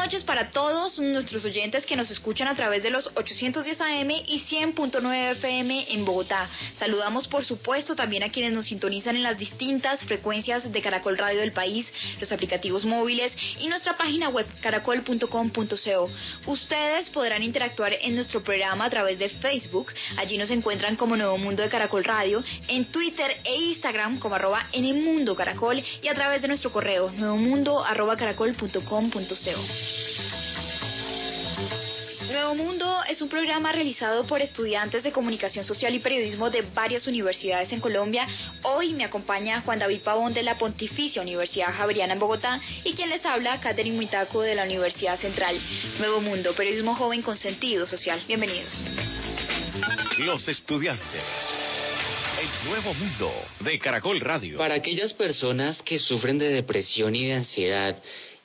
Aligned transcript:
Noches 0.00 0.24
para 0.24 0.50
todos 0.50 0.98
nuestros 0.98 1.44
oyentes 1.44 1.84
que 1.84 1.94
nos 1.94 2.10
escuchan 2.10 2.48
a 2.48 2.56
través 2.56 2.82
de 2.82 2.88
los 2.88 3.10
810 3.16 3.80
AM 3.82 4.10
y 4.10 4.42
100.9 4.48 5.32
FM 5.32 5.92
en 5.92 6.06
Bogotá. 6.06 6.48
Saludamos 6.78 7.28
por 7.28 7.44
supuesto 7.44 7.94
también 7.94 8.22
a 8.22 8.32
quienes 8.32 8.54
nos 8.54 8.64
sintonizan 8.64 9.16
en 9.16 9.22
las 9.22 9.36
distintas 9.36 10.00
frecuencias 10.00 10.72
de 10.72 10.80
Caracol 10.80 11.18
Radio 11.18 11.40
del 11.40 11.52
país, 11.52 11.86
los 12.18 12.32
aplicativos 12.32 12.86
móviles 12.86 13.30
y 13.58 13.68
nuestra 13.68 13.98
página 13.98 14.30
web 14.30 14.46
caracol.com.co. 14.62 16.10
Ustedes 16.46 17.10
podrán 17.10 17.42
interactuar 17.42 17.92
en 18.00 18.14
nuestro 18.14 18.42
programa 18.42 18.86
a 18.86 18.90
través 18.90 19.18
de 19.18 19.28
Facebook. 19.28 19.92
Allí 20.16 20.38
nos 20.38 20.50
encuentran 20.50 20.96
como 20.96 21.14
Nuevo 21.14 21.36
Mundo 21.36 21.62
de 21.62 21.68
Caracol 21.68 22.04
Radio, 22.04 22.42
en 22.68 22.86
Twitter 22.86 23.36
e 23.44 23.54
Instagram 23.54 24.18
como 24.18 24.36
arroba 24.36 24.64
mundo 24.72 25.36
caracol 25.36 25.84
y 26.02 26.08
a 26.08 26.14
través 26.14 26.40
de 26.40 26.48
nuestro 26.48 26.72
correo 26.72 27.12
arroba 27.84 28.16
caracol.com.co. 28.16 29.89
Nuevo 32.30 32.54
Mundo 32.54 32.86
es 33.08 33.20
un 33.20 33.28
programa 33.28 33.72
realizado 33.72 34.24
por 34.24 34.40
estudiantes 34.40 35.02
de 35.02 35.10
comunicación 35.10 35.64
social 35.64 35.92
y 35.96 35.98
periodismo 35.98 36.48
de 36.48 36.62
varias 36.62 37.08
universidades 37.08 37.72
en 37.72 37.80
Colombia. 37.80 38.24
Hoy 38.62 38.94
me 38.94 39.04
acompaña 39.04 39.62
Juan 39.62 39.80
David 39.80 40.02
Pavón 40.04 40.32
de 40.32 40.44
la 40.44 40.56
Pontificia 40.56 41.22
Universidad 41.22 41.72
Javeriana 41.72 42.12
en 42.12 42.20
Bogotá 42.20 42.60
y 42.84 42.92
quien 42.92 43.10
les 43.10 43.26
habla, 43.26 43.58
Catherine 43.60 43.96
Muitaco 43.96 44.42
de 44.42 44.54
la 44.54 44.62
Universidad 44.62 45.18
Central. 45.18 45.60
Nuevo 45.98 46.20
Mundo, 46.20 46.54
periodismo 46.54 46.94
joven 46.94 47.22
con 47.22 47.36
sentido 47.36 47.84
social. 47.88 48.22
Bienvenidos. 48.28 48.80
Los 50.18 50.46
estudiantes. 50.46 51.22
El 52.40 52.70
Nuevo 52.70 52.94
Mundo 52.94 53.32
de 53.58 53.76
Caracol 53.80 54.20
Radio. 54.20 54.56
Para 54.56 54.76
aquellas 54.76 55.12
personas 55.14 55.82
que 55.82 55.98
sufren 55.98 56.38
de 56.38 56.48
depresión 56.48 57.16
y 57.16 57.26
de 57.26 57.34
ansiedad, 57.34 57.96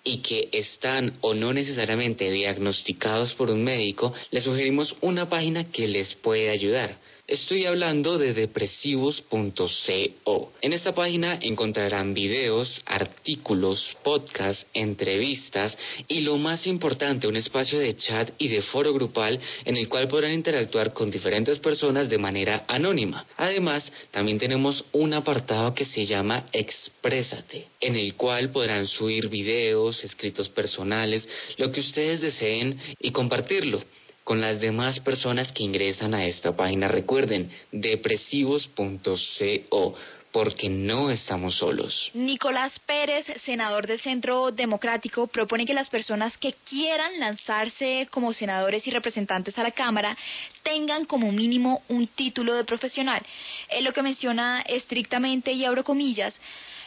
y 0.05 0.19
que 0.19 0.47
están 0.53 1.13
o 1.19 1.33
no 1.33 1.51
necesariamente 1.51 2.31
diagnosticados 2.31 3.33
por 3.33 3.49
un 3.49 3.63
médico, 3.63 4.13
les 4.31 4.45
sugerimos 4.45 4.95
una 5.01 5.27
página 5.27 5.65
que 5.65 5.87
les 5.87 6.13
puede 6.13 6.49
ayudar. 6.49 6.97
Estoy 7.27 7.65
hablando 7.65 8.19
de 8.19 8.35
depresivos.co. 8.35 10.53
En 10.61 10.73
esta 10.73 10.93
página 10.93 11.39
encontrarán 11.41 12.13
videos, 12.13 12.83
artículos, 12.85 13.97
podcasts, 14.03 14.67
entrevistas 14.75 15.75
y 16.07 16.19
lo 16.19 16.37
más 16.37 16.67
importante, 16.67 17.27
un 17.27 17.35
espacio 17.35 17.79
de 17.79 17.95
chat 17.95 18.29
y 18.37 18.49
de 18.49 18.61
foro 18.61 18.93
grupal 18.93 19.39
en 19.65 19.75
el 19.75 19.89
cual 19.89 20.07
podrán 20.07 20.33
interactuar 20.33 20.93
con 20.93 21.09
diferentes 21.09 21.57
personas 21.57 22.09
de 22.09 22.19
manera 22.19 22.63
anónima. 22.67 23.25
Además, 23.37 23.91
también 24.11 24.37
tenemos 24.37 24.85
un 24.91 25.15
apartado 25.15 25.73
que 25.73 25.85
se 25.85 26.05
llama 26.05 26.45
Exprésate, 26.53 27.69
en 27.81 27.95
el 27.95 28.13
cual 28.13 28.51
podrán 28.51 28.85
subir 28.85 29.29
videos, 29.29 30.03
escritos 30.03 30.47
personales, 30.49 31.27
lo 31.57 31.71
que 31.71 31.79
ustedes 31.79 32.21
deseen 32.21 32.79
y 32.99 33.09
compartirlo 33.09 33.81
con 34.25 34.41
las 34.41 34.59
demás 34.59 34.99
personas 34.99 35.53
que 35.53 35.63
ingresan 35.63 36.13
a 36.15 36.25
esta 36.25 36.57
página. 36.57 36.89
Recuerden, 36.89 37.49
depresivos.co 37.71 39.95
porque 40.31 40.67
no 40.67 41.11
estamos 41.11 41.55
solos. 41.55 42.09
Nicolás 42.13 42.77
Pérez, 42.79 43.25
senador 43.45 43.87
del 43.87 44.01
Centro 44.01 44.51
Democrático, 44.51 45.27
propone 45.27 45.65
que 45.65 45.73
las 45.73 45.89
personas 45.89 46.37
que 46.37 46.55
quieran 46.67 47.21
lanzarse 47.21 48.09
como 48.11 48.33
senadores 48.33 48.85
y 48.85 48.91
representantes 48.91 49.57
a 49.57 49.63
la 49.63 49.71
Cámara 49.71 50.17
tengan 50.61 51.05
como 51.05 51.31
mínimo 51.31 51.83
un 51.87 52.07
título 52.07 52.53
de 52.53 52.65
profesional. 52.65 53.21
Él 53.69 53.85
lo 53.85 53.93
que 53.93 54.01
menciona 54.01 54.59
estrictamente 54.67 55.53
y 55.53 55.63
abro 55.63 55.85
comillas, 55.85 56.37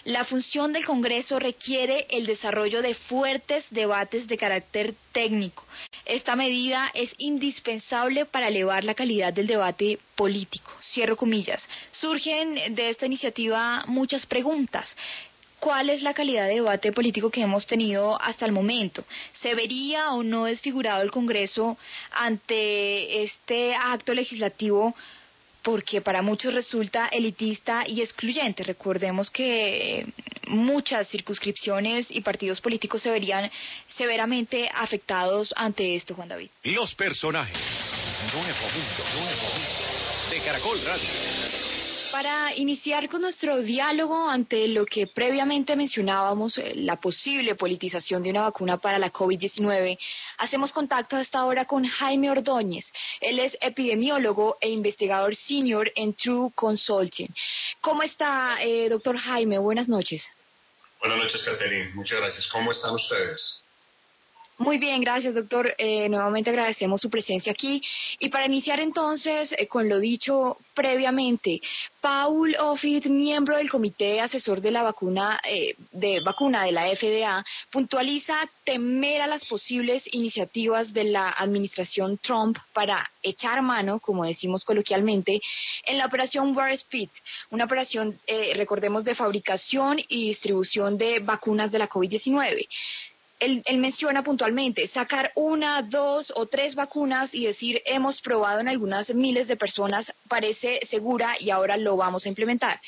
la 0.05 0.25
función 0.25 0.73
del 0.73 0.85
Congreso 0.85 1.39
requiere 1.39 2.07
el 2.11 2.27
desarrollo 2.27 2.83
de 2.83 2.95
fuertes 2.95 3.65
debates 3.71 4.27
de 4.27 4.39
carácter 4.39 4.95
técnico. 5.13 5.65
Esta 6.05 6.37
medida 6.37 6.91
es 6.95 7.11
indispensable 7.19 8.25
para 8.25 8.49
elevar 8.49 8.85
la 8.85 8.95
calidad 8.95 9.33
del 9.33 9.47
debate 9.47 9.99
político. 10.15 10.73
Cierro 10.93 11.17
comillas. 11.17 11.63
Surgen 11.91 12.75
de 12.75 12.91
esta 12.91 13.07
iniciativa 13.07 13.85
muchas 13.87 14.27
preguntas. 14.27 14.97
¿Cuál 15.61 15.91
es 15.91 16.03
la 16.03 16.15
calidad 16.15 16.47
de 16.47 16.55
debate 16.55 16.93
político 16.93 17.31
que 17.31 17.43
hemos 17.43 17.67
tenido 17.67 18.21
hasta 18.23 18.47
el 18.47 18.53
momento? 18.53 19.05
¿Se 19.43 19.57
vería 19.57 20.13
o 20.13 20.23
no 20.23 20.45
desfigurado 20.45 21.03
el 21.03 21.11
Congreso 21.11 21.77
ante 22.13 23.25
este 23.25 23.75
acto 23.75 24.15
legislativo 24.15 24.95
porque 25.63 26.01
para 26.01 26.23
muchos 26.23 26.55
resulta 26.55 27.09
elitista 27.09 27.85
y 27.87 28.01
excluyente. 28.03 28.65
Recordemos 28.65 29.31
que 29.31 30.07
muchas 30.47 31.09
circunscripciones 31.09 32.07
y 32.11 32.21
partidos 32.21 32.61
políticos 32.61 33.03
se 33.03 33.11
verían 33.11 33.51
severamente 33.97 34.71
afectados 34.73 35.53
ante 35.57 35.97
esto, 35.97 36.15
Juan 36.15 36.29
David. 36.29 36.49
Los 36.65 36.95
personajes. 36.95 37.57
Nuevo 38.33 38.45
mundo, 38.45 39.05
nuevo 39.15 39.43
mundo. 39.43 40.31
De 40.31 40.41
Caracol 40.41 40.85
Radio. 40.85 41.68
Para 42.19 42.53
iniciar 42.57 43.09
con 43.09 43.21
nuestro 43.21 43.59
diálogo 43.63 44.29
ante 44.29 44.67
lo 44.67 44.85
que 44.85 45.07
previamente 45.07 45.77
mencionábamos, 45.77 46.59
eh, 46.59 46.73
la 46.75 46.97
posible 46.97 47.55
politización 47.55 48.25
de 48.25 48.31
una 48.31 48.43
vacuna 48.43 48.77
para 48.77 48.99
la 48.99 49.13
COVID-19, 49.13 49.97
hacemos 50.39 50.73
contacto 50.73 51.15
a 51.15 51.21
esta 51.21 51.45
hora 51.45 51.65
con 51.65 51.85
Jaime 51.87 52.29
Ordóñez. 52.29 52.87
Él 53.21 53.39
es 53.39 53.57
epidemiólogo 53.61 54.59
e 54.61 54.69
investigador 54.69 55.37
senior 55.37 55.93
en 55.95 56.13
True 56.15 56.51
Consulting. 56.57 57.33
¿Cómo 57.81 58.03
está, 58.03 58.65
eh, 58.65 58.89
doctor 58.89 59.17
Jaime? 59.17 59.59
Buenas 59.59 59.87
noches. 59.87 60.21
Buenas 60.99 61.19
noches, 61.19 61.41
Caterine. 61.45 61.91
Muchas 61.95 62.19
gracias. 62.19 62.49
¿Cómo 62.49 62.73
están 62.73 62.95
ustedes? 62.95 63.63
Muy 64.61 64.79
bien, 64.79 65.01
gracias 65.01 65.37
doctor. 65.37 65.73
Eh, 65.79 66.09
nuevamente 66.09 66.51
agradecemos 66.51 67.01
su 67.01 67.09
presencia 67.09 67.53
aquí. 67.53 67.81
Y 68.19 68.29
para 68.29 68.47
iniciar 68.47 68.81
entonces 68.81 69.55
eh, 69.57 69.69
con 69.69 69.89
lo 69.89 70.01
dicho 70.01 70.57
previamente, 70.75 71.61
Paul 72.01 72.57
Offit, 72.59 73.07
miembro 73.07 73.57
del 73.57 73.71
comité 73.71 74.21
asesor 74.21 74.61
de 74.61 74.73
la 74.73 74.83
vacuna 74.83 75.41
eh, 75.49 75.77
de 75.93 76.21
vacuna 76.25 76.65
de 76.65 76.73
la 76.73 76.89
FDA, 76.89 77.45
puntualiza 77.71 78.51
temer 78.65 79.21
a 79.21 79.29
las 79.29 79.45
posibles 79.45 80.03
iniciativas 80.13 80.93
de 80.93 81.05
la 81.05 81.31
administración 81.31 82.19
Trump 82.19 82.59
para 82.73 83.09
echar 83.23 83.63
mano, 83.63 84.01
como 84.01 84.25
decimos 84.25 84.65
coloquialmente, 84.65 85.41
en 85.85 85.99
la 85.99 86.07
operación 86.07 86.57
Warp 86.57 86.75
Speed, 86.75 87.11
una 87.51 87.65
operación, 87.65 88.19
recordemos, 88.55 89.05
de 89.05 89.15
fabricación 89.15 89.99
y 90.09 90.29
distribución 90.29 90.99
de 90.99 91.21
vacunas 91.21 91.71
de 91.71 91.79
la 91.79 91.89
COVID-19 91.89 92.67
él, 93.39 93.63
menciona 93.79 94.23
puntualmente 94.23 94.89
sacar 94.89 95.33
una, 95.35 95.83
dos 95.83 96.33
o 96.35 96.47
tres 96.47 96.75
vacunas 96.75 97.33
y 97.33 97.47
decir 97.47 97.81
hemos 97.85 98.21
probado 98.21 98.61
en 98.61 98.69
algunas 98.69 99.13
miles 99.15 99.49
de 99.49 99.57
personas, 99.57 100.13
parece 100.29 100.81
segura 100.91 101.37
y 101.39 101.51
ahora 101.51 101.77
lo 101.77 101.97
vamos 101.97 102.27
a 102.27 102.29
implementar. 102.29 102.81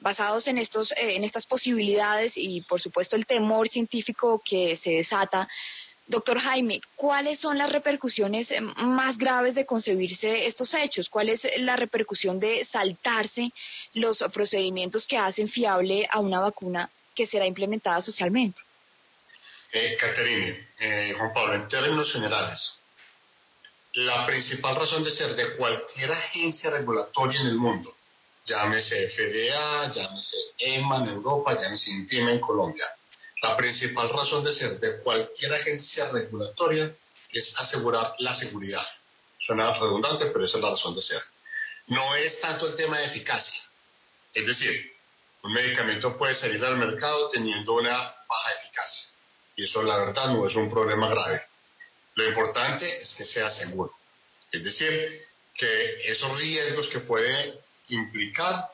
Basados 0.00 0.48
en, 0.48 0.56
estos, 0.56 0.92
eh, 0.92 1.16
en 1.16 1.24
estas 1.24 1.46
posibilidades 1.46 2.32
y 2.36 2.62
por 2.62 2.80
supuesto 2.80 3.16
el 3.16 3.26
temor 3.26 3.68
científico 3.68 4.40
que 4.42 4.78
se 4.78 4.92
desata, 4.92 5.46
doctor 6.06 6.38
Jaime, 6.38 6.80
¿cuáles 6.96 7.38
son 7.38 7.58
las 7.58 7.70
repercusiones 7.70 8.50
eh, 8.50 8.60
más 8.62 9.18
graves 9.18 9.54
de 9.54 9.66
concebirse 9.66 10.46
estos 10.46 10.72
hechos? 10.72 11.10
¿Cuál 11.10 11.28
es 11.28 11.42
la 11.58 11.76
repercusión 11.76 12.40
de 12.40 12.64
saltarse 12.64 13.52
los 13.92 14.24
procedimientos 14.32 15.06
que 15.06 15.18
hacen 15.18 15.48
fiable 15.48 16.08
a 16.10 16.20
una 16.20 16.40
vacuna 16.40 16.88
que 17.14 17.26
será 17.26 17.46
implementada 17.46 18.00
socialmente? 18.00 18.58
Eh, 19.72 19.96
Caterine, 19.96 20.68
eh, 20.80 21.14
Juan 21.16 21.32
Pablo, 21.32 21.54
en 21.54 21.68
términos 21.68 22.12
generales, 22.12 22.72
la 23.92 24.26
principal 24.26 24.74
razón 24.74 25.04
de 25.04 25.12
ser 25.12 25.36
de 25.36 25.56
cualquier 25.56 26.10
agencia 26.10 26.70
regulatoria 26.70 27.40
en 27.40 27.46
el 27.46 27.54
mundo, 27.54 27.88
llámese 28.44 29.08
FDA, 29.10 29.92
llámese 29.92 30.36
EMA 30.58 31.04
en 31.04 31.10
Europa, 31.10 31.54
llámese 31.54 31.88
INTIMA 31.88 32.32
en 32.32 32.40
Colombia, 32.40 32.84
la 33.42 33.56
principal 33.56 34.08
razón 34.08 34.42
de 34.42 34.56
ser 34.56 34.80
de 34.80 35.00
cualquier 35.02 35.54
agencia 35.54 36.10
regulatoria 36.10 36.92
es 37.30 37.54
asegurar 37.56 38.14
la 38.18 38.34
seguridad. 38.34 38.86
Suena 39.38 39.72
redundante, 39.74 40.26
pero 40.32 40.46
esa 40.46 40.56
es 40.56 40.62
la 40.64 40.70
razón 40.70 40.96
de 40.96 41.02
ser. 41.02 41.22
No 41.86 42.16
es 42.16 42.40
tanto 42.40 42.66
el 42.66 42.74
tema 42.74 42.98
de 42.98 43.06
eficacia. 43.06 43.62
Es 44.34 44.44
decir, 44.44 44.92
un 45.44 45.52
medicamento 45.52 46.18
puede 46.18 46.34
salir 46.34 46.62
al 46.64 46.76
mercado 46.76 47.28
teniendo 47.28 47.74
una 47.74 47.92
baja 47.96 48.52
eficacia 48.58 48.99
y 49.60 49.64
eso 49.64 49.82
la 49.82 49.98
verdad 49.98 50.28
no 50.28 50.46
es 50.46 50.56
un 50.56 50.70
problema 50.70 51.10
grave. 51.10 51.42
Lo 52.14 52.26
importante 52.26 52.96
es 52.96 53.12
que 53.12 53.26
sea 53.26 53.50
seguro. 53.50 53.92
Es 54.50 54.64
decir, 54.64 55.26
que 55.54 56.10
esos 56.10 56.40
riesgos 56.40 56.88
que 56.88 57.00
puede 57.00 57.60
implicar 57.88 58.70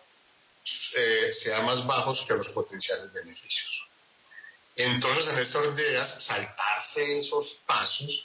eh, 0.94 1.32
sean 1.42 1.66
más 1.66 1.84
bajos 1.84 2.24
que 2.28 2.34
los 2.34 2.50
potenciales 2.50 3.12
beneficios. 3.12 3.88
Entonces, 4.76 5.26
en 5.26 5.38
estos 5.40 5.76
días, 5.76 6.22
saltarse 6.22 7.18
esos 7.18 7.58
pasos, 7.66 8.24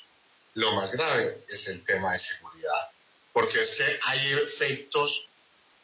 lo 0.54 0.74
más 0.74 0.92
grave 0.92 1.44
es 1.50 1.68
el 1.68 1.84
tema 1.84 2.14
de 2.14 2.20
seguridad, 2.20 2.92
porque 3.34 3.60
es 3.60 3.74
que 3.74 4.00
hay 4.04 4.34
efectos 4.34 5.28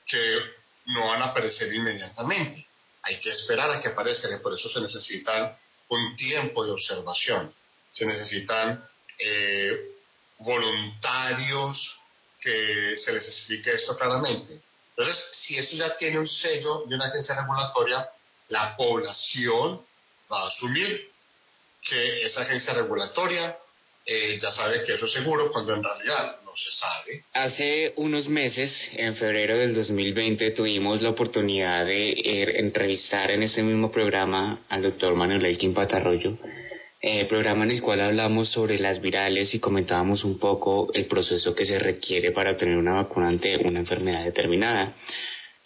que 0.06 0.41
no 0.85 1.07
van 1.07 1.23
a 1.23 1.25
aparecer 1.25 1.73
inmediatamente. 1.73 2.68
Hay 3.01 3.19
que 3.19 3.31
esperar 3.31 3.71
a 3.71 3.81
que 3.81 3.88
aparezcan 3.88 4.35
y 4.35 4.44
por 4.44 4.53
eso 4.53 4.69
se 4.69 4.80
necesitan 4.80 5.57
un 5.89 6.16
tiempo 6.16 6.66
de 6.66 6.72
observación. 6.72 7.54
Se 7.92 8.06
necesitan 8.06 8.88
eh, 9.19 9.92
voluntarios 10.39 11.98
que 12.39 12.95
se 12.98 13.13
les 13.13 13.28
explique 13.28 13.74
esto 13.74 13.98
claramente. 13.98 14.62
Entonces, 14.89 15.24
si 15.34 15.57
esto 15.57 15.75
ya 15.75 15.95
tiene 15.98 16.19
un 16.19 16.28
sello 16.28 16.84
de 16.88 16.95
una 16.95 17.07
agencia 17.07 17.36
regulatoria, 17.39 18.10
la 18.50 18.75
población 18.75 19.81
va 20.31 20.44
a 20.44 20.48
asumir 20.48 21.12
que 21.81 22.25
esa 22.25 22.42
agencia 22.42 22.74
regulatoria 22.74 23.57
eh, 24.06 24.38
ya 24.40 24.51
sabe 24.51 24.83
que 24.83 24.95
eso 24.95 25.06
es 25.06 25.13
seguro 25.13 25.51
cuando 25.51 25.74
en 25.74 25.83
realidad 25.83 26.40
se 26.57 26.71
sabe. 26.71 27.24
Hace 27.33 27.94
unos 27.98 28.27
meses, 28.27 28.74
en 28.94 29.15
febrero 29.15 29.57
del 29.57 29.75
2020, 29.75 30.51
tuvimos 30.51 31.01
la 31.01 31.09
oportunidad 31.09 31.86
de 31.86 32.09
eh, 32.09 32.59
entrevistar 32.59 33.31
en 33.31 33.44
este 33.44 33.62
mismo 33.62 33.92
programa 33.92 34.65
al 34.69 34.81
doctor 34.81 35.15
Manuel 35.15 35.45
Elkin 35.45 35.74
Patarroyo, 35.74 36.38
eh, 37.00 37.25
programa 37.25 37.63
en 37.63 37.71
el 37.71 37.81
cual 37.81 38.01
hablamos 38.01 38.50
sobre 38.50 38.80
las 38.80 39.01
virales 39.01 39.54
y 39.54 39.59
comentábamos 39.59 40.24
un 40.24 40.39
poco 40.39 40.92
el 40.94 41.06
proceso 41.06 41.54
que 41.54 41.65
se 41.65 41.77
requiere 41.77 42.31
para 42.31 42.51
obtener 42.51 42.77
una 42.77 42.95
vacuna 42.95 43.27
ante 43.27 43.57
una 43.57 43.80
enfermedad 43.80 44.24
determinada. 44.24 44.95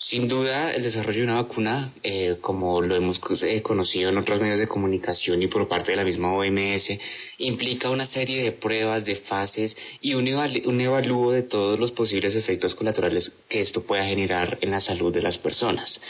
Sin 0.09 0.27
duda, 0.27 0.73
el 0.73 0.81
desarrollo 0.81 1.19
de 1.19 1.25
una 1.25 1.41
vacuna, 1.43 1.93
eh, 2.01 2.37
como 2.41 2.81
lo 2.81 2.95
hemos 2.95 3.21
eh, 3.43 3.61
conocido 3.61 4.09
en 4.09 4.17
otros 4.17 4.41
medios 4.41 4.57
de 4.57 4.67
comunicación 4.67 5.43
y 5.43 5.47
por 5.47 5.67
parte 5.67 5.91
de 5.91 5.97
la 5.97 6.03
misma 6.03 6.33
OMS, 6.33 6.97
implica 7.37 7.91
una 7.91 8.07
serie 8.07 8.41
de 8.41 8.51
pruebas, 8.51 9.05
de 9.05 9.17
fases 9.17 9.77
y 10.01 10.15
un, 10.15 10.27
un 10.27 10.81
evalúo 10.81 11.31
de 11.31 11.43
todos 11.43 11.79
los 11.79 11.91
posibles 11.91 12.33
efectos 12.35 12.73
colaterales 12.73 13.31
que 13.47 13.61
esto 13.61 13.83
pueda 13.83 14.03
generar 14.05 14.57
en 14.61 14.71
la 14.71 14.81
salud 14.81 15.13
de 15.13 15.21
las 15.21 15.37
personas. 15.37 16.01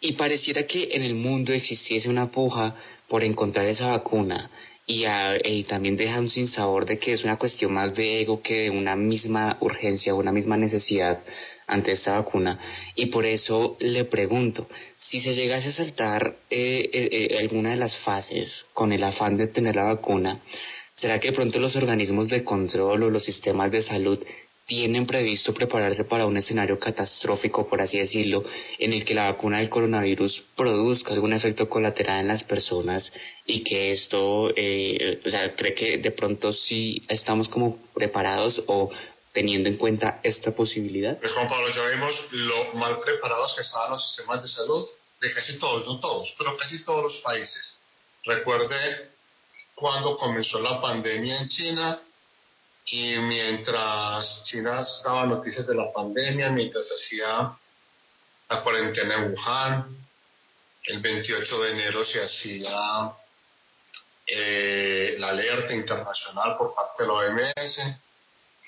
Y 0.00 0.14
pareciera 0.14 0.66
que 0.66 0.88
en 0.92 1.02
el 1.02 1.14
mundo 1.14 1.52
existiese 1.52 2.08
una 2.08 2.32
puja 2.32 2.74
por 3.08 3.22
encontrar 3.22 3.66
esa 3.66 3.90
vacuna 3.90 4.50
y, 4.86 5.04
y, 5.44 5.64
también 5.64 5.96
deja 5.96 6.20
un 6.20 6.30
sinsabor 6.30 6.86
de 6.86 6.98
que 6.98 7.12
es 7.12 7.24
una 7.24 7.36
cuestión 7.36 7.72
más 7.72 7.94
de 7.94 8.20
ego 8.20 8.40
que 8.40 8.62
de 8.62 8.70
una 8.70 8.94
misma 8.94 9.56
urgencia, 9.60 10.14
una 10.14 10.32
misma 10.32 10.56
necesidad 10.56 11.22
ante 11.66 11.92
esta 11.92 12.12
vacuna. 12.12 12.58
Y 12.94 13.06
por 13.06 13.26
eso 13.26 13.76
le 13.80 14.04
pregunto, 14.04 14.68
si 14.98 15.20
se 15.20 15.34
llegase 15.34 15.68
a 15.68 15.72
saltar 15.72 16.36
eh, 16.50 16.88
eh, 16.92 17.08
eh, 17.32 17.38
alguna 17.38 17.70
de 17.70 17.76
las 17.76 17.96
fases 17.98 18.66
con 18.72 18.92
el 18.92 19.02
afán 19.02 19.36
de 19.36 19.48
tener 19.48 19.76
la 19.76 19.84
vacuna, 19.84 20.40
¿será 20.94 21.18
que 21.18 21.28
de 21.28 21.36
pronto 21.36 21.58
los 21.58 21.76
organismos 21.76 22.28
de 22.28 22.44
control 22.44 23.02
o 23.02 23.10
los 23.10 23.24
sistemas 23.24 23.70
de 23.72 23.82
salud 23.82 24.18
tienen 24.66 25.06
previsto 25.06 25.54
prepararse 25.54 26.04
para 26.04 26.26
un 26.26 26.36
escenario 26.36 26.78
catastrófico, 26.78 27.68
por 27.68 27.80
así 27.80 27.98
decirlo, 27.98 28.44
en 28.78 28.92
el 28.92 29.04
que 29.04 29.14
la 29.14 29.30
vacuna 29.30 29.58
del 29.58 29.70
coronavirus 29.70 30.42
produzca 30.56 31.14
algún 31.14 31.32
efecto 31.32 31.68
colateral 31.68 32.20
en 32.20 32.28
las 32.28 32.42
personas 32.42 33.10
y 33.46 33.62
que 33.62 33.92
esto, 33.92 34.52
eh, 34.56 35.20
o 35.24 35.30
sea, 35.30 35.54
cree 35.54 35.74
que 35.74 35.98
de 35.98 36.10
pronto 36.10 36.52
sí 36.52 37.04
estamos 37.08 37.48
como 37.48 37.78
preparados 37.94 38.62
o 38.66 38.90
teniendo 39.32 39.68
en 39.68 39.76
cuenta 39.76 40.20
esta 40.22 40.50
posibilidad? 40.52 41.18
Pues 41.18 41.30
Juan 41.32 41.46
Pablo, 41.46 41.68
ya 41.68 41.88
vimos 41.88 42.12
lo 42.30 42.74
mal 42.74 42.98
preparados 43.00 43.54
que 43.54 43.60
estaban 43.60 43.90
los 43.90 44.02
sistemas 44.02 44.42
de 44.42 44.48
salud 44.48 44.84
de 45.20 45.32
casi 45.32 45.58
todos, 45.58 45.86
no 45.86 46.00
todos, 46.00 46.34
pero 46.38 46.56
casi 46.56 46.82
todos 46.84 47.02
los 47.04 47.16
países. 47.22 47.78
Recuerde 48.24 49.10
cuando 49.74 50.16
comenzó 50.16 50.58
la 50.60 50.80
pandemia 50.80 51.40
en 51.42 51.48
China, 51.48 52.00
y 52.88 53.16
mientras 53.18 54.44
China 54.44 54.80
daba 55.04 55.26
noticias 55.26 55.66
de 55.66 55.74
la 55.74 55.92
pandemia, 55.92 56.50
mientras 56.50 56.86
hacía 56.86 57.52
la 58.48 58.62
cuarentena 58.62 59.16
en 59.16 59.32
Wuhan, 59.32 60.06
el 60.84 61.00
28 61.00 61.62
de 61.62 61.70
enero 61.72 62.04
se 62.04 62.22
hacía 62.22 63.12
eh, 64.24 65.16
la 65.18 65.30
alerta 65.30 65.74
internacional 65.74 66.56
por 66.56 66.76
parte 66.76 67.02
de 67.02 67.08
la 67.08 67.14
OMS. 67.14 67.78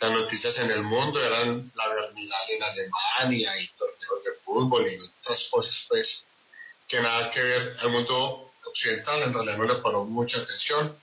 Las 0.01 0.11
noticias 0.11 0.59
en 0.59 0.71
el 0.71 0.83
mundo 0.83 1.25
eran 1.25 1.71
la 1.77 1.89
Berlinale 1.89 2.57
en 2.57 2.63
Alemania 2.63 3.61
y 3.61 3.69
torneos 3.69 4.25
de 4.25 4.33
fútbol 4.45 4.91
y 4.91 4.97
otras 5.21 5.47
cosas, 5.49 5.87
pues, 5.89 6.25
que 6.89 7.01
nada 7.01 7.31
que 7.31 7.41
ver. 7.41 7.77
al 7.79 7.91
mundo 7.91 8.53
occidental 8.65 9.23
en 9.23 9.33
realidad 9.33 9.59
no 9.59 9.65
le 9.65 9.77
paró 9.77 10.05
mucha 10.05 10.39
atención. 10.39 10.99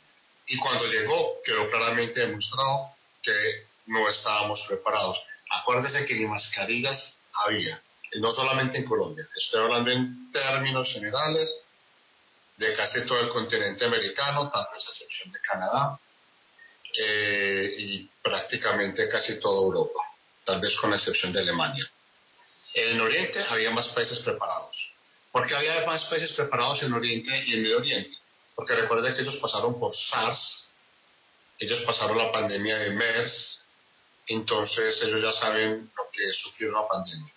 Y 0.47 0.57
cuando 0.57 0.85
llegó, 0.87 1.41
quedó 1.45 1.69
claramente 1.69 2.19
demostrado 2.19 2.94
que 3.25 3.67
no 3.87 4.07
estábamos 4.07 4.63
preparados. 4.67 5.17
Acuérdese 5.49 6.05
que 6.05 6.15
ni 6.15 6.25
mascarillas 6.25 7.17
había, 7.33 7.81
y 8.13 8.19
no 8.19 8.31
solamente 8.31 8.77
en 8.77 8.85
Colombia, 8.85 9.27
estoy 9.35 9.61
hablando 9.61 9.91
en 9.91 10.31
términos 10.31 10.91
generales 10.93 11.49
de 12.57 12.73
casi 12.75 13.05
todo 13.05 13.19
el 13.19 13.29
continente 13.29 13.85
americano, 13.85 14.49
tal 14.49 14.67
vez 14.73 14.87
a 14.87 14.91
excepción 14.91 15.31
de 15.31 15.39
Canadá, 15.39 15.99
eh, 16.97 17.75
y 17.77 18.09
prácticamente 18.23 19.09
casi 19.09 19.39
toda 19.39 19.61
Europa, 19.61 19.99
tal 20.45 20.61
vez 20.61 20.73
con 20.79 20.91
la 20.91 20.95
excepción 20.95 21.33
de 21.33 21.41
Alemania. 21.41 21.85
En 22.73 22.99
Oriente 23.01 23.43
había 23.49 23.71
más 23.71 23.87
países 23.89 24.19
preparados. 24.19 24.75
¿Por 25.31 25.45
qué 25.47 25.55
había 25.55 25.85
más 25.85 26.05
países 26.05 26.31
preparados 26.31 26.81
en 26.83 26.93
Oriente 26.93 27.31
y 27.47 27.55
en 27.55 27.63
Medio 27.63 27.77
Oriente? 27.77 28.15
Porque 28.55 28.75
recuerden 28.75 29.13
que 29.13 29.21
ellos 29.21 29.35
pasaron 29.37 29.77
por 29.77 29.93
SARS, 29.93 30.64
ellos 31.59 31.81
pasaron 31.85 32.17
la 32.17 32.31
pandemia 32.31 32.77
de 32.77 32.91
MERS, 32.91 33.63
entonces 34.27 35.01
ellos 35.03 35.21
ya 35.21 35.39
saben 35.39 35.91
lo 35.95 36.03
que 36.11 36.27
sufrió 36.43 36.71
la 36.71 36.87
pandemia. 36.87 37.33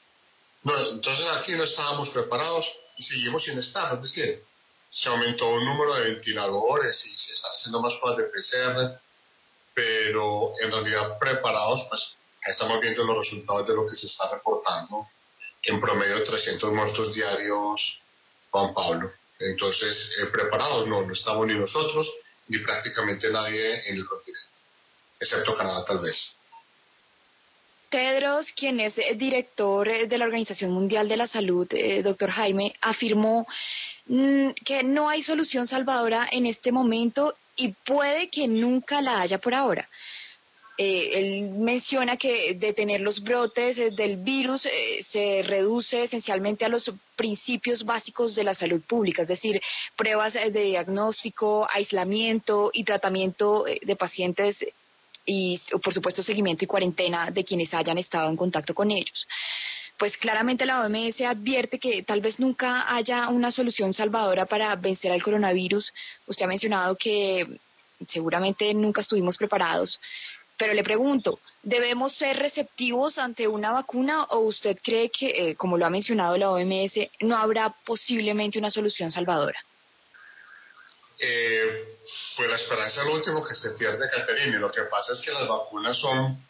entonces 0.92 1.26
aquí 1.36 1.52
no 1.52 1.64
estábamos 1.64 2.08
preparados 2.10 2.66
y 2.96 3.02
seguimos 3.02 3.44
sin 3.44 3.58
estar, 3.58 3.94
es 3.94 4.02
decir, 4.02 4.42
se 4.90 5.08
aumentó 5.08 5.58
el 5.58 5.64
número 5.64 5.94
de 5.94 6.12
ventiladores 6.12 7.04
y 7.04 7.16
se 7.16 7.34
están 7.34 7.52
haciendo 7.52 7.80
más 7.80 7.94
pruebas 8.00 8.18
de 8.18 8.24
PCR, 8.24 9.00
pero 9.74 10.52
en 10.60 10.72
realidad 10.72 11.18
preparados, 11.18 11.86
pues 11.88 12.16
estamos 12.46 12.80
viendo 12.80 13.04
los 13.04 13.18
resultados 13.18 13.66
de 13.68 13.74
lo 13.74 13.86
que 13.86 13.96
se 13.96 14.06
está 14.06 14.30
reportando, 14.30 15.06
en 15.62 15.80
promedio 15.80 16.16
de 16.16 16.24
300 16.24 16.72
muertos 16.72 17.14
diarios, 17.14 18.00
Juan 18.50 18.72
Pablo. 18.72 19.12
Entonces, 19.38 20.10
eh, 20.20 20.26
preparados 20.26 20.86
no, 20.88 21.02
no 21.02 21.12
estamos 21.12 21.46
ni 21.46 21.54
nosotros, 21.54 22.10
ni 22.48 22.58
prácticamente 22.58 23.30
nadie 23.30 23.88
en 23.90 23.96
el 23.96 24.06
continente, 24.06 24.48
excepto 25.20 25.54
Canadá 25.54 25.84
tal 25.86 26.00
vez. 26.00 26.16
Tedros, 27.90 28.46
quien 28.52 28.80
es 28.80 28.94
director 29.16 29.88
de 29.88 30.18
la 30.18 30.26
Organización 30.26 30.72
Mundial 30.72 31.08
de 31.08 31.16
la 31.16 31.26
Salud, 31.26 31.66
eh, 31.70 32.02
doctor 32.02 32.30
Jaime, 32.30 32.74
afirmó 32.82 33.46
mm, 34.06 34.50
que 34.64 34.82
no 34.82 35.08
hay 35.08 35.22
solución 35.22 35.66
salvadora 35.66 36.28
en 36.30 36.44
este 36.44 36.70
momento 36.70 37.34
y 37.56 37.72
puede 37.86 38.28
que 38.28 38.46
nunca 38.46 39.00
la 39.00 39.20
haya 39.20 39.38
por 39.38 39.54
ahora. 39.54 39.88
Eh, 40.80 41.10
él 41.12 41.50
menciona 41.50 42.16
que 42.16 42.54
detener 42.54 43.00
los 43.00 43.20
brotes 43.20 43.76
eh, 43.76 43.90
del 43.90 44.18
virus 44.18 44.64
eh, 44.64 45.04
se 45.10 45.42
reduce 45.42 46.04
esencialmente 46.04 46.64
a 46.64 46.68
los 46.68 46.88
principios 47.16 47.84
básicos 47.84 48.36
de 48.36 48.44
la 48.44 48.54
salud 48.54 48.80
pública, 48.82 49.22
es 49.22 49.28
decir, 49.28 49.60
pruebas 49.96 50.34
de 50.34 50.50
diagnóstico, 50.50 51.66
aislamiento 51.68 52.70
y 52.72 52.84
tratamiento 52.84 53.64
de 53.64 53.96
pacientes 53.96 54.64
y, 55.26 55.60
por 55.82 55.92
supuesto, 55.92 56.22
seguimiento 56.22 56.64
y 56.64 56.68
cuarentena 56.68 57.32
de 57.32 57.42
quienes 57.42 57.74
hayan 57.74 57.98
estado 57.98 58.30
en 58.30 58.36
contacto 58.36 58.72
con 58.72 58.92
ellos 58.92 59.26
pues 59.98 60.16
claramente 60.16 60.64
la 60.64 60.86
OMS 60.86 61.20
advierte 61.22 61.80
que 61.80 62.04
tal 62.04 62.20
vez 62.20 62.38
nunca 62.38 62.94
haya 62.94 63.28
una 63.30 63.50
solución 63.50 63.92
salvadora 63.92 64.46
para 64.46 64.76
vencer 64.76 65.10
al 65.10 65.20
coronavirus. 65.20 65.92
Usted 66.28 66.44
ha 66.44 66.48
mencionado 66.48 66.94
que 66.94 67.44
seguramente 68.06 68.72
nunca 68.74 69.00
estuvimos 69.00 69.36
preparados. 69.36 69.98
Pero 70.58 70.74
le 70.74 70.82
pregunto, 70.82 71.38
¿debemos 71.62 72.16
ser 72.16 72.36
receptivos 72.36 73.16
ante 73.16 73.46
una 73.46 73.70
vacuna 73.70 74.24
o 74.24 74.40
usted 74.40 74.76
cree 74.82 75.08
que, 75.08 75.28
eh, 75.28 75.54
como 75.54 75.78
lo 75.78 75.86
ha 75.86 75.90
mencionado 75.90 76.36
la 76.36 76.50
OMS, 76.50 76.94
no 77.20 77.36
habrá 77.36 77.70
posiblemente 77.86 78.58
una 78.58 78.70
solución 78.70 79.12
salvadora? 79.12 79.60
Eh, 81.20 81.98
pues 82.36 82.50
la 82.50 82.56
esperanza 82.56 83.02
es 83.02 83.06
lo 83.06 83.14
último 83.14 83.46
que 83.46 83.54
se 83.54 83.70
pierde, 83.78 84.10
Caterina. 84.10 84.58
Lo 84.58 84.70
que 84.70 84.82
pasa 84.82 85.12
es 85.12 85.20
que 85.20 85.30
las 85.30 85.46
vacunas 85.46 85.96
son, 85.96 86.44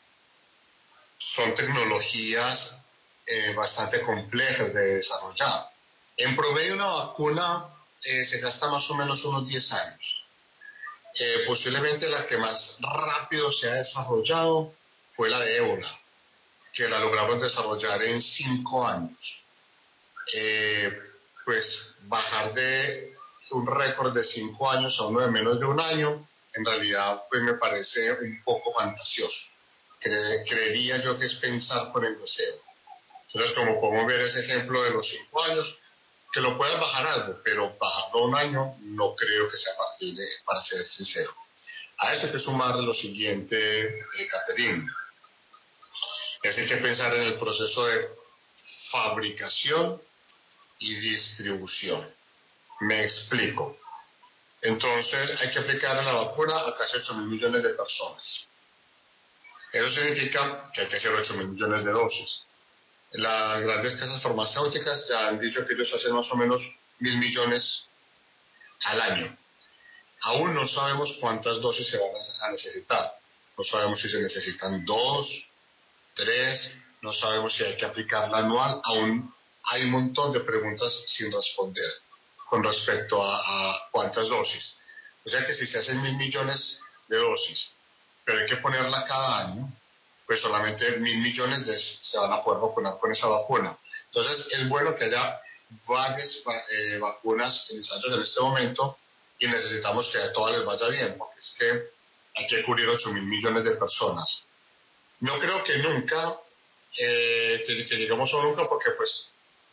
son 1.18 1.54
tecnologías 1.54 2.78
eh, 3.26 3.52
bastante 3.54 4.00
complejas 4.00 4.72
de 4.72 4.96
desarrollar. 4.96 5.66
En 6.16 6.34
promedio 6.34 6.74
una 6.74 6.86
vacuna 6.86 7.66
se 8.00 8.40
gasta 8.40 8.70
más 8.70 8.88
o 8.90 8.94
menos 8.94 9.22
unos 9.24 9.46
10 9.46 9.72
años. 9.72 10.17
Eh, 11.20 11.44
posiblemente 11.46 12.08
la 12.08 12.26
que 12.26 12.36
más 12.36 12.76
rápido 12.80 13.52
se 13.52 13.68
ha 13.68 13.74
desarrollado 13.74 14.72
fue 15.14 15.28
la 15.28 15.40
de 15.40 15.56
ébola, 15.56 16.00
que 16.72 16.88
la 16.88 17.00
logramos 17.00 17.40
desarrollar 17.40 18.00
en 18.04 18.22
cinco 18.22 18.86
años. 18.86 19.42
Eh, 20.32 20.96
pues 21.44 21.94
bajar 22.02 22.54
de 22.54 23.14
un 23.50 23.66
récord 23.66 24.14
de 24.14 24.22
cinco 24.22 24.70
años 24.70 24.96
a 25.00 25.06
uno 25.06 25.20
de 25.20 25.30
menos 25.30 25.58
de 25.58 25.66
un 25.66 25.80
año, 25.80 26.28
en 26.54 26.64
realidad 26.64 27.22
pues 27.28 27.42
me 27.42 27.54
parece 27.54 28.12
un 28.12 28.42
poco 28.44 28.72
fantasioso. 28.72 29.48
creería 29.98 31.02
yo 31.02 31.18
que 31.18 31.26
es 31.26 31.34
pensar 31.34 31.90
con 31.92 32.04
el 32.04 32.16
deseo. 32.16 32.54
Entonces, 33.26 33.56
como 33.56 33.80
podemos 33.80 34.06
ver 34.06 34.20
ese 34.20 34.40
ejemplo 34.40 34.82
de 34.82 34.90
los 34.90 35.08
cinco 35.08 35.42
años, 35.42 35.77
que 36.38 36.42
lo 36.42 36.56
puedas 36.56 36.78
bajar 36.78 37.04
algo, 37.04 37.40
pero 37.42 37.76
bajarlo 37.80 38.26
un 38.26 38.36
año 38.36 38.76
no 38.82 39.16
creo 39.16 39.48
que 39.50 39.58
sea 39.58 39.74
factible, 39.74 40.22
para 40.44 40.60
ser 40.60 40.86
sincero. 40.86 41.34
A 41.98 42.14
eso 42.14 42.26
hay 42.26 42.32
que 42.32 42.38
sumar 42.38 42.76
lo 42.76 42.94
siguiente, 42.94 43.88
eh, 43.88 44.28
Caterina. 44.30 44.86
Es 46.40 46.56
hay 46.56 46.68
que 46.68 46.76
pensar 46.76 47.12
en 47.16 47.22
el 47.22 47.38
proceso 47.38 47.86
de 47.86 48.08
fabricación 48.92 50.00
y 50.78 50.94
distribución. 50.94 52.08
Me 52.82 53.02
explico. 53.02 53.76
Entonces 54.62 55.40
hay 55.40 55.50
que 55.50 55.58
aplicar 55.58 55.96
a 55.96 56.02
la 56.02 56.12
vacuna 56.12 56.56
a 56.68 56.76
casi 56.76 56.98
8 56.98 57.14
mil 57.14 57.30
millones 57.30 57.64
de 57.64 57.70
personas. 57.70 58.46
Eso 59.72 59.90
significa 59.90 60.70
que 60.72 60.82
hay 60.82 60.88
que 60.88 60.98
hacer 60.98 61.10
8 61.10 61.34
mil 61.34 61.48
millones 61.48 61.84
de 61.84 61.90
dosis. 61.90 62.47
Las 63.12 63.62
grandes 63.62 63.98
casas 63.98 64.22
farmacéuticas 64.22 65.08
ya 65.08 65.28
han 65.28 65.38
dicho 65.38 65.64
que 65.66 65.74
ellos 65.74 65.92
hacen 65.94 66.14
más 66.14 66.30
o 66.30 66.36
menos 66.36 66.60
mil 66.98 67.16
millones 67.18 67.86
al 68.84 69.00
año. 69.00 69.38
Aún 70.22 70.54
no 70.54 70.66
sabemos 70.68 71.16
cuántas 71.20 71.60
dosis 71.60 71.88
se 71.88 71.96
van 71.96 72.10
a 72.42 72.50
necesitar. 72.50 73.12
No 73.56 73.64
sabemos 73.64 74.00
si 74.00 74.10
se 74.10 74.20
necesitan 74.20 74.84
dos, 74.84 75.28
tres, 76.14 76.72
no 77.02 77.12
sabemos 77.12 77.54
si 77.54 77.64
hay 77.64 77.76
que 77.76 77.86
aplicarla 77.86 78.38
anual. 78.38 78.80
Aún 78.84 79.32
hay 79.64 79.84
un 79.84 79.90
montón 79.90 80.32
de 80.32 80.40
preguntas 80.40 80.92
sin 81.06 81.30
responder 81.32 81.90
con 82.48 82.64
respecto 82.64 83.22
a, 83.22 83.88
cuántas 83.90 84.28
dosis. 84.28 84.76
O 85.24 85.28
sea 85.28 85.44
que 85.44 85.54
si 85.54 85.66
se 85.66 85.78
hacen 85.78 86.00
mil 86.02 86.16
millones 86.16 86.80
de 87.08 87.16
dosis, 87.16 87.68
pero 88.24 88.40
hay 88.40 88.46
que 88.46 88.56
ponerla 88.56 89.04
cada 89.04 89.46
año, 89.46 89.72
pues 90.28 90.42
solamente 90.42 90.98
mil 90.98 91.22
millones 91.22 91.64
de, 91.64 91.74
se 91.78 92.18
van 92.18 92.30
a 92.30 92.42
poder 92.42 92.60
vacunar 92.60 92.98
con 93.00 93.10
esa 93.10 93.28
vacuna. 93.28 93.78
Entonces 94.12 94.46
es 94.52 94.68
bueno 94.68 94.94
que 94.94 95.04
haya 95.04 95.40
varias 95.88 96.42
eh, 96.70 96.98
vacunas 96.98 97.64
en 97.70 97.78
ensayos 97.78 98.14
en 98.14 98.20
este 98.20 98.40
momento 98.42 98.98
y 99.38 99.46
necesitamos 99.46 100.06
que 100.08 100.18
a 100.18 100.30
todas 100.34 100.58
les 100.58 100.66
vaya 100.66 100.86
bien, 100.88 101.16
porque 101.16 101.40
es 101.40 101.56
que 101.58 101.82
hay 102.34 102.46
que 102.46 102.62
cubrir 102.62 102.86
8 102.90 103.10
mil 103.14 103.22
millones 103.22 103.64
de 103.64 103.76
personas. 103.76 104.44
No 105.20 105.38
creo 105.38 105.64
que 105.64 105.78
nunca, 105.78 106.36
eh, 106.98 107.64
que, 107.66 107.86
que, 107.86 107.96
lleguemos 107.96 108.30
a 108.34 108.42
nunca, 108.42 108.68
porque 108.68 108.90
pues 108.98 109.30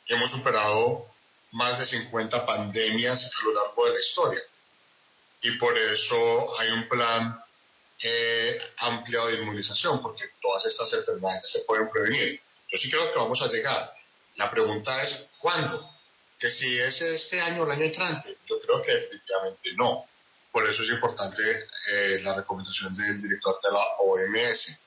hemos 0.08 0.32
superado 0.32 1.06
más 1.52 1.80
de 1.80 1.86
50 1.86 2.46
pandemias 2.46 3.26
a 3.26 3.44
lo 3.44 3.54
largo 3.56 3.86
de 3.88 3.92
la 3.92 4.00
historia. 4.00 4.42
Y 5.42 5.52
por 5.58 5.78
eso 5.78 6.60
hay 6.60 6.70
un 6.72 6.88
plan 6.88 7.42
eh, 8.04 8.60
de 9.28 9.42
inmunización, 9.42 10.02
porque 10.02 10.26
todas 10.42 10.66
estas 10.66 10.92
enfermedades 10.94 11.52
se 11.52 11.60
pueden 11.62 11.90
prevenir. 11.90 12.42
Yo 12.72 12.78
sí 12.78 12.90
creo 12.90 13.12
que 13.12 13.20
vamos 13.20 13.42
a 13.42 13.48
llegar. 13.48 13.94
La 14.36 14.52
pregunta 14.52 15.02
es, 15.04 15.32
¿cuándo? 15.40 15.90
Que 16.38 16.50
si 16.50 16.78
es 16.80 17.00
este 17.02 17.40
año 17.40 17.64
o 17.64 17.66
el 17.66 17.72
año 17.72 17.86
entrante, 17.86 18.38
yo 18.46 18.60
creo 18.60 18.82
que 18.82 18.92
definitivamente 18.92 19.74
no. 19.76 20.06
Por 20.52 20.68
eso 20.68 20.84
es 20.84 20.90
importante 20.90 21.42
eh, 21.92 22.20
la 22.22 22.36
recomendación 22.36 22.96
del 22.96 23.22
director 23.22 23.60
de 23.64 23.72
la 23.72 23.86
OMS. 24.00 24.80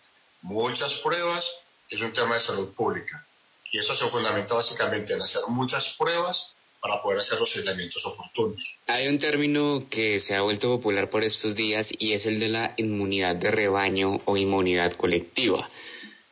Muchas 0.43 0.95
pruebas 1.03 1.45
es 1.89 2.01
un 2.01 2.13
tema 2.13 2.35
de 2.35 2.41
salud 2.43 2.75
pública. 2.75 3.25
Y 3.71 3.79
eso 3.79 3.95
se 3.95 4.09
fundamenta 4.11 4.55
básicamente 4.55 5.13
en 5.13 5.23
hacer 5.23 5.43
muchas 5.49 5.95
pruebas 5.99 6.55
para 6.81 7.03
poder 7.03 7.21
hacer 7.21 7.39
los 7.39 7.55
aislamientos 7.57 8.05
oportunos. 8.07 8.79
Hay 8.87 9.09
un 9.09 9.19
término 9.19 9.87
que 9.91 10.21
se 10.21 10.35
ha 10.35 10.43
vuelto 10.43 10.69
popular 10.69 11.11
por 11.11 11.25
estos 11.25 11.55
días 11.55 11.89
y 11.99 12.13
es 12.13 12.27
el 12.27 12.39
de 12.39 12.49
la 12.49 12.75
inmunidad 12.77 13.37
de 13.37 13.51
rebaño 13.51 14.21
o 14.25 14.37
inmunidad 14.37 14.93
colectiva, 14.93 15.69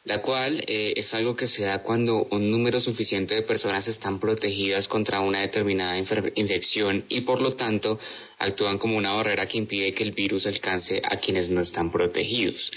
la 0.05 0.23
cual 0.23 0.63
eh, 0.69 0.95
es 0.97 1.13
algo 1.15 1.35
que 1.35 1.49
se 1.49 1.63
da 1.63 1.83
cuando 1.83 2.27
un 2.31 2.51
número 2.51 2.81
suficiente 2.81 3.35
de 3.35 3.43
personas 3.43 3.89
están 3.89 4.21
protegidas 4.21 4.87
contra 4.87 5.21
una 5.21 5.41
determinada 5.41 5.99
infección 5.99 7.05
y 7.09 7.23
por 7.23 7.41
lo 7.41 7.57
tanto 7.57 7.99
actúan 8.39 8.79
como 8.79 8.97
una 8.97 9.15
barrera 9.15 9.49
que 9.49 9.59
impide 9.59 9.95
que 9.95 10.05
el 10.05 10.13
virus 10.13 10.47
alcance 10.47 11.03
a 11.05 11.17
quienes 11.17 11.49
no 11.49 11.61
están 11.61 11.91
protegidos. 11.91 12.71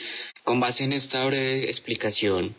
Con 0.44 0.60
base 0.60 0.86
en 0.86 0.94
esta 0.94 1.24
breve 1.26 1.70
explicación, 1.70 2.56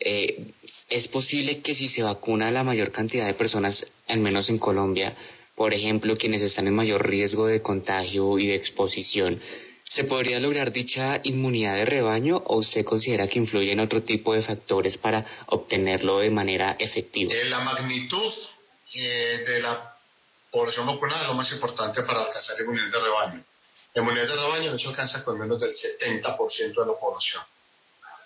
eh, 0.00 0.52
es 0.88 1.08
posible 1.08 1.60
que 1.60 1.74
si 1.74 1.88
se 1.88 2.02
vacuna 2.02 2.50
la 2.50 2.64
mayor 2.64 2.92
cantidad 2.92 3.26
de 3.26 3.34
personas, 3.34 3.84
al 4.08 4.20
menos 4.20 4.48
en 4.48 4.58
Colombia, 4.58 5.16
por 5.54 5.72
ejemplo, 5.72 6.16
quienes 6.16 6.42
están 6.42 6.66
en 6.66 6.74
mayor 6.74 7.06
riesgo 7.06 7.46
de 7.46 7.62
contagio 7.62 8.38
y 8.38 8.48
de 8.48 8.56
exposición, 8.56 9.40
¿se 9.88 10.04
podría 10.04 10.40
lograr 10.40 10.72
dicha 10.72 11.20
inmunidad 11.22 11.76
de 11.76 11.84
rebaño 11.84 12.38
o 12.46 12.56
usted 12.56 12.84
considera 12.84 13.28
que 13.28 13.38
influyen 13.38 13.78
otro 13.78 14.02
tipo 14.02 14.34
de 14.34 14.42
factores 14.42 14.98
para 14.98 15.24
obtenerlo 15.46 16.18
de 16.18 16.30
manera 16.30 16.76
efectiva? 16.78 17.32
Eh, 17.32 17.44
la 17.44 17.60
magnitud 17.60 18.32
eh, 18.94 19.44
de 19.46 19.60
la 19.60 19.96
población 20.50 20.86
vacunada 20.86 21.22
es 21.22 21.28
lo 21.28 21.34
más 21.34 21.52
importante 21.52 22.02
para 22.02 22.22
alcanzar 22.24 22.60
inmunidad 22.60 22.90
de 22.90 23.00
rebaño. 23.00 23.44
La 23.94 24.02
inmunidad 24.02 24.26
de 24.26 24.34
rebaño 24.34 24.72
no 24.72 24.78
se 24.78 24.88
alcanza 24.88 25.22
con 25.22 25.38
menos 25.38 25.60
del 25.60 25.70
70% 25.70 26.74
de 26.74 26.86
la 26.86 26.98
población. 26.98 27.42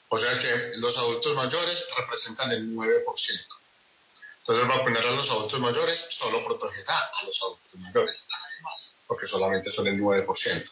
O 0.08 0.18
sea 0.18 0.38
que 0.38 0.72
los 0.76 0.96
adultos 0.96 1.34
mayores 1.34 1.84
representan 1.96 2.52
el 2.52 2.74
9%. 2.74 3.04
Entonces 4.40 4.68
vacunar 4.68 5.06
a 5.06 5.10
los 5.10 5.28
adultos 5.28 5.60
mayores 5.60 6.06
solo 6.10 6.44
protegerá 6.46 6.98
a 6.98 7.24
los 7.24 7.38
adultos 7.42 7.74
mayores, 7.74 8.26
además, 8.30 8.94
porque 9.06 9.26
solamente 9.26 9.70
son 9.72 9.86
el 9.88 10.00
9%. 10.00 10.70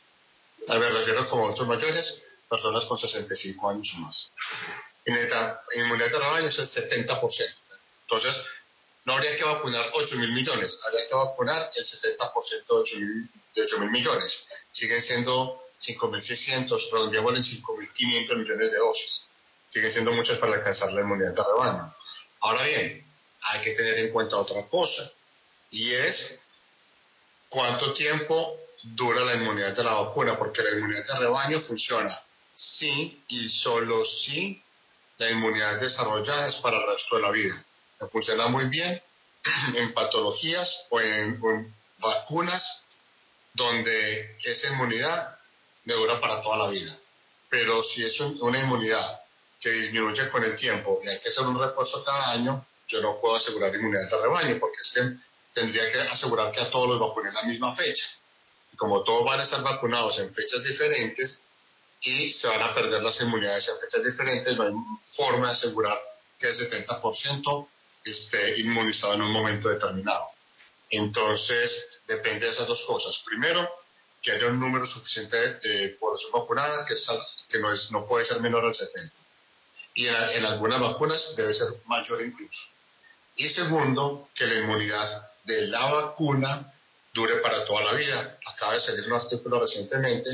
A 0.69 0.78
ver, 0.78 0.95
refiero 0.95 1.28
como 1.28 1.45
adultos 1.45 1.69
mayores, 1.69 2.23
personas 2.49 2.85
con 2.87 2.99
65 2.99 3.69
años 3.69 3.87
o 3.95 4.00
más. 4.00 4.28
Y 5.05 5.11
la 5.12 5.61
inmunidad 5.75 6.11
de 6.11 6.19
rebaño 6.19 6.49
es 6.49 6.59
el 6.59 6.69
70%. 6.69 7.55
Entonces, 8.09 8.37
no 9.05 9.12
habría 9.12 9.37
que 9.37 9.45
vacunar 9.45 9.90
8 9.93 10.16
mil 10.16 10.33
millones, 10.33 10.81
habría 10.87 11.07
que 11.07 11.14
vacunar 11.14 11.71
el 11.75 11.85
70% 11.85 12.66
de 13.55 13.62
8 13.62 13.78
mil 13.78 13.90
millones. 13.90 14.47
Siguen 14.73 15.02
siendo 15.02 15.66
5.600, 15.78 16.90
redondeémoslo 16.90 17.37
en 17.37 17.45
5.500 17.45 18.37
millones 18.37 18.73
de 18.73 18.78
dosis. 18.78 19.26
Siguen 19.68 19.92
siendo 19.92 20.12
muchas 20.12 20.38
para 20.38 20.54
alcanzar 20.54 20.92
la 20.92 21.00
inmunidad 21.00 21.35
de 21.35 21.42
rebaño. 21.42 21.95
Ahora 22.40 22.64
bien, 22.64 23.04
hay 23.42 23.61
que 23.62 23.73
tener 23.73 23.99
en 23.99 24.12
cuenta 24.12 24.37
otra 24.37 24.66
cosa, 24.68 25.11
y 25.71 25.92
es 25.92 26.38
cuánto 27.49 27.92
tiempo 27.95 28.59
dura 28.83 29.25
la 29.25 29.35
inmunidad 29.35 29.76
de 29.76 29.85
la 29.85 29.95
vacuna, 29.95 30.38
porque 30.38 30.62
la 30.62 30.71
inmunidad 30.71 31.04
de 31.06 31.18
rebaño 31.18 31.61
funciona 31.61 32.21
si 32.54 33.23
y 33.28 33.49
solo 33.50 34.04
si 34.04 34.62
la 35.18 35.30
inmunidad 35.30 35.80
desarrollada 35.80 36.49
es 36.49 36.56
para 36.56 36.78
el 36.78 36.87
resto 36.87 37.16
de 37.16 37.23
la 37.23 37.30
vida. 37.30 37.64
Funciona 38.11 38.49
muy 38.49 38.68
bien 38.68 39.00
en 39.75 39.92
patologías 39.92 40.68
o 40.90 41.00
en, 41.00 41.40
en 41.42 41.75
vacunas 41.99 42.62
donde 43.54 44.37
esa 44.42 44.68
inmunidad 44.68 45.36
me 45.87 45.95
dura 45.95 46.21
para 46.21 46.43
toda 46.43 46.59
la 46.59 46.69
vida. 46.69 46.95
Pero 47.49 47.83
si 47.83 48.05
es 48.05 48.21
una 48.21 48.61
inmunidad 48.61 49.21
que 49.61 49.71
disminuye 49.71 50.28
con 50.28 50.45
el 50.45 50.57
tiempo 50.57 50.99
y 51.02 51.09
hay 51.09 51.19
que 51.21 51.31
hacer 51.31 51.47
un 51.47 51.59
refuerzo 51.59 52.05
cada 52.05 52.33
año, 52.33 52.66
yo 52.88 53.00
no 53.00 53.19
puedo 53.21 53.37
asegurar 53.37 53.75
inmunidad 53.75 54.11
de 54.11 54.21
rebaño, 54.21 54.59
porque 54.61 54.76
es 54.81 54.93
que 54.93 55.25
tendría 55.55 55.90
que 55.90 56.00
asegurar 56.00 56.52
que 56.52 56.61
a 56.61 56.71
todos 56.71 56.88
los 56.88 57.00
vacunen 57.00 57.28
en 57.28 57.35
la 57.35 57.43
misma 57.45 57.75
fecha. 57.75 58.07
Y 58.73 58.76
como 58.76 59.02
todos 59.05 59.25
van 59.25 59.40
a 59.40 59.45
estar 59.45 59.62
vacunados 59.62 60.19
en 60.19 60.35
fechas 60.35 60.62
diferentes 60.64 61.45
y 62.02 62.33
se 62.33 62.47
van 62.47 62.62
a 62.62 62.75
perder 62.75 63.02
las 63.02 63.21
inmunidades 63.21 63.66
en 63.69 63.81
fechas 63.81 64.05
diferentes, 64.05 64.57
no 64.57 64.64
hay 64.64 64.73
forma 65.16 65.49
de 65.49 65.52
asegurar 65.55 65.99
que 66.38 66.49
el 66.49 66.71
70% 66.71 67.69
esté 68.05 68.61
inmunizado 68.61 69.14
en 69.14 69.23
un 69.23 69.33
momento 69.33 69.69
determinado. 69.69 70.26
Entonces, 70.90 71.73
depende 72.07 72.47
de 72.47 72.52
esas 72.52 72.66
dos 72.66 72.83
cosas. 72.87 73.16
Primero, 73.25 73.69
que 74.26 74.33
haya 74.33 74.49
un 74.49 74.59
número 74.59 74.85
suficiente 74.85 75.37
de 75.37 75.90
población 76.00 76.33
vacunada 76.33 76.85
que, 76.85 76.97
que 77.49 77.61
no, 77.61 77.73
es, 77.73 77.92
no 77.92 78.04
puede 78.04 78.26
ser 78.26 78.40
menor 78.40 78.64
al 78.64 78.75
70. 78.75 79.21
Y 79.95 80.09
en, 80.09 80.45
algunas 80.45 80.80
vacunas 80.80 81.33
debe 81.37 81.54
ser 81.54 81.68
mayor 81.85 82.21
incluso. 82.23 82.61
Y 83.37 83.49
segundo, 83.50 84.28
que 84.35 84.47
la 84.47 84.56
inmunidad 84.56 85.30
de 85.45 85.68
la 85.68 85.87
vacuna 85.92 86.73
dure 87.14 87.37
para 87.37 87.64
toda 87.64 87.85
la 87.85 87.92
vida. 87.92 88.37
Acaba 88.45 88.75
de 88.75 88.80
salir 88.80 89.06
un 89.06 89.12
artículo 89.12 89.61
recientemente 89.61 90.28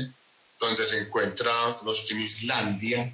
donde 0.59 0.87
se 0.87 0.97
encuentra 0.97 1.77
los, 1.83 2.03
en 2.09 2.19
Islandia, 2.19 3.13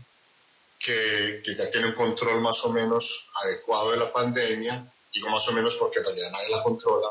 que, 0.79 1.41
que, 1.43 1.55
ya 1.57 1.69
tiene 1.71 1.87
un 1.87 1.93
control 1.93 2.39
más 2.39 2.57
o 2.63 2.69
menos 2.69 3.05
adecuado 3.43 3.91
de 3.91 3.97
la 3.97 4.13
pandemia, 4.13 4.89
digo 5.13 5.29
más 5.29 5.45
o 5.45 5.51
menos 5.51 5.75
porque 5.75 5.99
en 5.99 6.05
realidad 6.05 6.31
nadie 6.31 6.49
la 6.49 6.63
controla, 6.63 7.09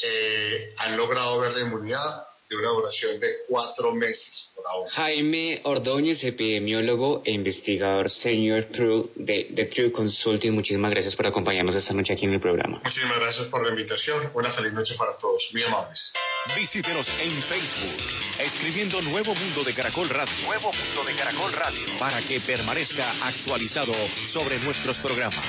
eh, 0.00 0.74
han 0.76 0.96
logrado 0.96 1.40
ver 1.40 1.54
la 1.54 1.60
inmunidad 1.62 2.27
de 2.48 2.56
una 2.56 2.68
duración 2.70 3.20
de 3.20 3.26
cuatro 3.46 3.94
meses 3.94 4.50
por 4.54 4.64
ahora. 4.66 4.90
Jaime 4.92 5.60
Ordóñez, 5.64 6.24
epidemiólogo 6.24 7.22
e 7.24 7.32
investigador 7.32 8.10
senior 8.10 8.64
True 8.72 9.10
de, 9.16 9.48
de 9.50 9.66
True 9.66 9.92
Consulting, 9.92 10.52
muchísimas 10.52 10.90
gracias 10.90 11.14
por 11.14 11.26
acompañarnos 11.26 11.74
esta 11.74 11.92
noche 11.92 12.14
aquí 12.14 12.24
en 12.24 12.34
el 12.34 12.40
programa. 12.40 12.80
Muchísimas 12.84 13.18
gracias 13.18 13.46
por 13.48 13.62
la 13.62 13.70
invitación. 13.70 14.30
Una 14.34 14.52
feliz 14.52 14.72
noche 14.72 14.94
para 14.96 15.16
todos. 15.18 15.42
Muy 15.52 15.62
amables. 15.62 16.12
Visítenos 16.56 17.06
en 17.20 17.42
Facebook, 17.42 17.96
escribiendo 18.38 19.02
Nuevo 19.02 19.34
Mundo 19.34 19.62
de 19.64 19.74
Caracol 19.74 20.08
Radio. 20.08 20.34
Nuevo 20.46 20.72
Mundo 20.72 21.04
de 21.04 21.16
Caracol 21.16 21.52
Radio. 21.52 21.98
Para 21.98 22.26
que 22.26 22.40
permanezca 22.40 23.26
actualizado 23.26 23.92
sobre 24.32 24.58
nuestros 24.60 24.98
programas. 25.00 25.44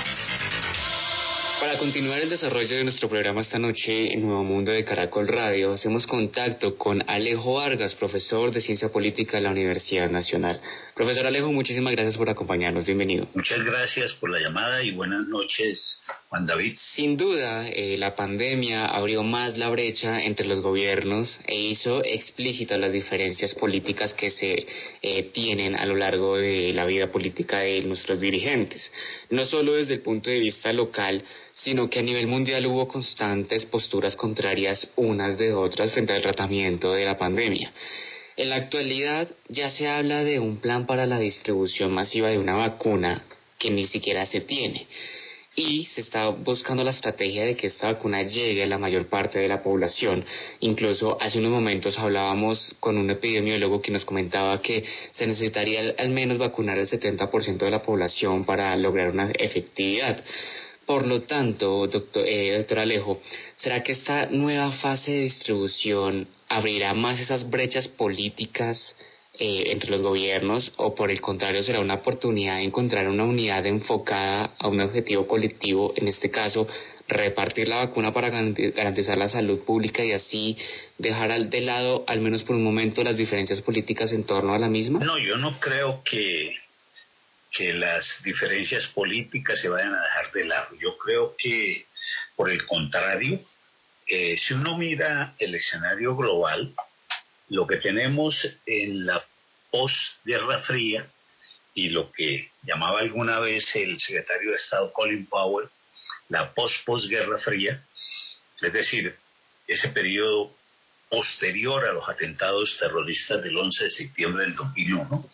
Para 1.60 1.78
continuar 1.78 2.22
el 2.22 2.30
desarrollo 2.30 2.78
de 2.78 2.86
nuestro 2.86 3.10
programa 3.10 3.42
esta 3.42 3.60
noche 3.60 4.14
en 4.14 4.22
Nuevo 4.22 4.46
Mundo 4.46 4.72
de 4.72 4.86
Caracol 4.86 5.28
Radio, 5.28 5.74
hacemos 5.74 6.08
contacto 6.08 6.78
con 6.78 7.04
Alejo 7.06 7.56
Vargas, 7.56 7.96
profesor 7.96 8.52
de 8.52 8.62
Ciencia 8.62 8.88
Política 8.88 9.36
de 9.36 9.44
la 9.44 9.52
Universidad 9.52 10.10
Nacional. 10.10 10.62
Profesor 11.00 11.28
Alejo, 11.28 11.54
muchísimas 11.54 11.94
gracias 11.94 12.18
por 12.18 12.30
acompañarnos. 12.30 12.84
Bienvenido. 12.86 13.26
Muchas 13.34 13.64
gracias 13.64 14.12
por 14.16 14.30
la 14.32 14.42
llamada 14.42 14.84
y 14.84 14.92
buenas 14.92 15.26
noches, 15.30 16.04
Juan 16.28 16.46
David. 16.46 16.76
Sin 16.94 17.16
duda, 17.16 17.70
eh, 17.70 17.96
la 17.98 18.18
pandemia 18.18 18.86
abrió 18.86 19.24
más 19.24 19.58
la 19.58 19.70
brecha 19.70 20.22
entre 20.22 20.46
los 20.46 20.60
gobiernos 20.60 21.40
e 21.48 21.56
hizo 21.56 22.04
explícitas 22.04 22.78
las 22.78 22.92
diferencias 22.92 23.56
políticas 23.56 24.14
que 24.14 24.30
se 24.30 24.68
eh, 25.02 25.24
tienen 25.32 25.78
a 25.78 25.86
lo 25.86 25.96
largo 25.96 26.36
de 26.36 26.74
la 26.74 26.84
vida 26.84 27.10
política 27.10 27.60
de 27.60 27.82
nuestros 27.84 28.20
dirigentes. 28.20 28.92
No 29.30 29.46
solo 29.46 29.76
desde 29.76 29.94
el 29.94 30.02
punto 30.02 30.30
de 30.30 30.40
vista 30.40 30.74
local, 30.74 31.24
sino 31.54 31.90
que 31.90 32.00
a 32.00 32.04
nivel 32.04 32.28
mundial 32.28 32.66
hubo 32.66 32.90
constantes 32.90 33.64
posturas 33.66 34.18
contrarias 34.18 34.92
unas 34.98 35.38
de 35.38 35.54
otras 35.54 35.94
frente 35.94 36.12
al 36.12 36.22
tratamiento 36.22 36.92
de 36.92 37.06
la 37.06 37.18
pandemia. 37.18 37.72
En 38.40 38.52
la 38.52 38.56
actualidad 38.56 39.28
ya 39.50 39.70
se 39.70 39.90
habla 39.90 40.24
de 40.24 40.40
un 40.40 40.62
plan 40.62 40.86
para 40.86 41.06
la 41.06 41.20
distribución 41.20 41.92
masiva 41.92 42.30
de 42.30 42.40
una 42.40 42.56
vacuna 42.56 43.26
que 43.58 43.70
ni 43.70 43.86
siquiera 43.88 44.26
se 44.28 44.40
tiene 44.40 44.88
y 45.58 45.88
se 45.88 46.00
está 46.00 46.30
buscando 46.30 46.86
la 46.86 46.92
estrategia 46.92 47.44
de 47.44 47.58
que 47.58 47.68
esta 47.68 47.92
vacuna 47.92 48.24
llegue 48.24 48.64
a 48.64 48.68
la 48.68 48.78
mayor 48.78 49.08
parte 49.08 49.40
de 49.40 49.50
la 49.50 49.62
población. 49.62 50.24
Incluso 50.62 51.18
hace 51.20 51.38
unos 51.38 51.52
momentos 51.52 52.00
hablábamos 52.00 52.78
con 52.80 52.98
un 52.98 53.10
epidemiólogo 53.10 53.82
que 53.82 53.92
nos 53.92 54.06
comentaba 54.06 54.62
que 54.62 54.86
se 55.12 55.28
necesitaría 55.28 55.96
al 55.98 56.10
menos 56.10 56.38
vacunar 56.38 56.78
el 56.78 56.88
70% 56.88 57.58
de 57.58 57.72
la 57.72 57.82
población 57.82 58.46
para 58.46 58.74
lograr 58.78 59.10
una 59.10 59.32
efectividad. 59.32 60.24
Por 60.86 61.06
lo 61.06 61.24
tanto, 61.24 61.88
doctor, 61.88 62.26
eh, 62.26 62.56
doctor 62.56 62.80
Alejo, 62.80 63.20
¿será 63.58 63.84
que 63.84 63.92
esta 63.92 64.28
nueva 64.28 64.72
fase 64.72 65.12
de 65.12 65.22
distribución 65.24 66.39
abrirá 66.50 66.94
más 66.94 67.20
esas 67.20 67.50
brechas 67.50 67.88
políticas 67.88 68.96
eh, 69.34 69.72
entre 69.72 69.92
los 69.92 70.02
gobiernos 70.02 70.74
o 70.78 70.96
por 70.96 71.12
el 71.12 71.22
contrario 71.22 71.64
será 71.64 71.80
una 71.80 71.96
oportunidad 71.96 72.58
de 72.58 72.64
encontrar 72.64 73.08
una 73.08 73.24
unidad 73.24 73.66
enfocada 73.66 74.56
a 74.60 74.68
un 74.68 74.82
objetivo 74.82 75.28
colectivo, 75.28 75.94
en 75.96 76.08
este 76.08 76.30
caso 76.30 76.68
repartir 77.08 77.68
la 77.68 77.78
vacuna 77.78 78.14
para 78.14 78.30
garantizar 78.30 79.18
la 79.18 79.30
salud 79.30 79.62
pública 79.62 80.04
y 80.04 80.12
así 80.12 80.58
dejar 80.98 81.50
de 81.50 81.62
lado, 81.62 82.04
al 82.08 82.22
menos 82.22 82.44
por 82.44 82.56
un 82.56 82.64
momento, 82.64 83.04
las 83.04 83.18
diferencias 83.18 83.62
políticas 83.62 84.12
en 84.12 84.26
torno 84.26 84.54
a 84.54 84.60
la 84.60 84.68
misma? 84.68 85.00
No, 85.00 85.18
yo 85.18 85.38
no 85.38 85.60
creo 85.60 86.04
que 86.04 86.56
que 87.52 87.74
las 87.74 88.06
diferencias 88.24 88.86
políticas 88.88 89.60
se 89.60 89.70
vayan 89.70 89.94
a 89.94 90.02
dejar 90.02 90.32
de 90.34 90.46
lado. 90.46 90.76
Yo 90.80 90.98
creo 90.98 91.36
que, 91.38 91.86
por 92.36 92.50
el 92.50 92.66
contrario, 92.66 93.42
eh, 94.10 94.36
si 94.38 94.56
uno 94.56 94.76
mira 94.76 95.36
el 95.38 95.54
escenario 95.54 96.16
global, 96.16 96.74
lo 97.50 97.68
que 97.68 97.78
tenemos 97.78 98.36
en 98.66 99.06
la 99.06 99.24
posguerra 99.70 100.62
fría 100.64 101.08
y 101.76 101.90
lo 101.90 102.12
que 102.12 102.50
llamaba 102.64 103.02
alguna 103.02 103.40
vez 103.40 103.64
el 103.76 104.00
secretario 104.00 104.50
de 104.50 104.58
Estado 104.58 104.92
Colin 104.94 105.28
Powell, 105.28 105.70
la 106.30 106.52
post-posguerra 106.56 107.38
fría, 107.38 107.84
es 108.60 108.74
decir, 108.74 109.16
ese 109.68 109.90
periodo 109.90 110.56
posterior 111.08 111.86
a 111.86 111.94
los 111.94 112.10
atentados 112.10 112.78
terroristas 112.80 113.44
del 113.44 113.58
11 113.58 113.84
de 113.84 113.90
septiembre 113.92 114.44
del 114.46 114.56
2001, 114.56 115.30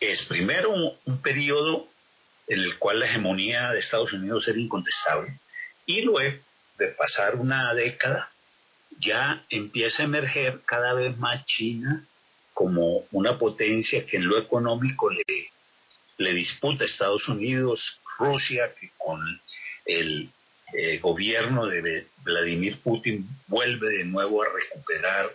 es 0.00 0.22
primero 0.22 0.72
un, 0.72 1.22
periodo 1.22 1.88
en 2.48 2.58
el 2.58 2.78
cual 2.78 2.98
la 2.98 3.06
hegemonía 3.06 3.70
de 3.70 3.78
Estados 3.78 4.12
Unidos 4.12 4.48
era 4.48 4.58
incontestable 4.58 5.38
y 5.86 6.02
luego 6.02 6.42
de 6.78 6.88
pasar 6.88 7.36
una 7.36 7.72
década 7.74 8.30
ya 9.00 9.44
empieza 9.50 10.02
a 10.02 10.06
emerger 10.06 10.60
cada 10.64 10.94
vez 10.94 11.16
más 11.18 11.44
China 11.46 12.06
como 12.54 13.04
una 13.12 13.38
potencia 13.38 14.04
que 14.06 14.18
en 14.18 14.28
lo 14.28 14.38
económico 14.38 15.10
le, 15.10 15.24
le 16.18 16.34
disputa 16.34 16.84
a 16.84 16.86
Estados 16.86 17.28
Unidos, 17.28 18.00
Rusia 18.18 18.72
que 18.78 18.90
con 18.98 19.40
el 19.86 20.30
eh, 20.72 20.98
gobierno 20.98 21.66
de 21.66 22.06
Vladimir 22.22 22.80
Putin 22.80 23.26
vuelve 23.46 23.88
de 23.88 24.04
nuevo 24.04 24.42
a 24.42 24.46
recuperar 24.46 25.30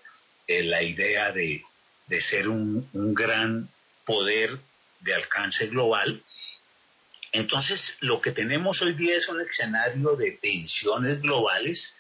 eh, 0.47 0.63
la 0.63 0.81
idea 0.81 1.31
de, 1.31 1.63
de 2.07 2.21
ser 2.21 2.47
un, 2.47 2.87
un 2.93 3.13
gran 3.13 3.69
poder 4.05 4.57
de 5.01 5.13
alcance 5.13 5.67
global. 5.67 6.21
Entonces, 7.31 7.97
lo 8.01 8.21
que 8.21 8.31
tenemos 8.31 8.81
hoy 8.81 8.93
día 8.93 9.17
es 9.17 9.27
un 9.27 9.41
escenario 9.41 10.15
de 10.15 10.31
tensiones 10.31 11.21
globales 11.21 11.93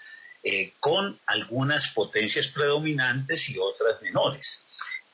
eh, 0.43 0.73
con 0.79 1.19
algunas 1.25 1.87
potencias 1.93 2.47
predominantes 2.47 3.49
y 3.49 3.57
otras 3.57 4.01
menores. 4.01 4.65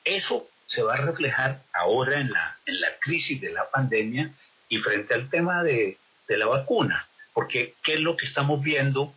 Eso 0.04 0.48
se 0.66 0.82
va 0.82 0.94
a 0.94 1.04
reflejar 1.04 1.62
ahora 1.72 2.20
en 2.20 2.30
la, 2.30 2.56
en 2.66 2.80
la 2.80 2.96
crisis 3.00 3.40
de 3.40 3.52
la 3.52 3.68
pandemia 3.70 4.30
y 4.68 4.78
frente 4.78 5.14
al 5.14 5.28
tema 5.28 5.62
de, 5.62 5.98
de 6.28 6.36
la 6.36 6.46
vacuna, 6.46 7.06
porque 7.32 7.74
¿qué 7.82 7.94
es 7.94 8.00
lo 8.00 8.16
que 8.16 8.26
estamos 8.26 8.62
viendo 8.62 9.14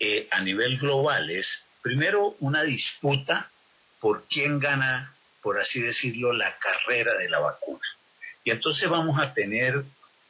eh, 0.00 0.28
a 0.30 0.40
nivel 0.40 0.78
global? 0.78 1.30
Es 1.30 1.66
primero 1.82 2.36
una 2.40 2.62
disputa 2.62 3.50
por 4.00 4.26
quién 4.28 4.58
gana 4.58 5.12
por 5.42 5.60
así 5.60 5.80
decirlo, 5.82 6.32
la 6.32 6.56
carrera 6.58 7.14
de 7.18 7.28
la 7.28 7.40
vacuna. 7.40 7.84
Y 8.44 8.50
entonces 8.50 8.88
vamos 8.88 9.20
a 9.20 9.34
tener 9.34 9.82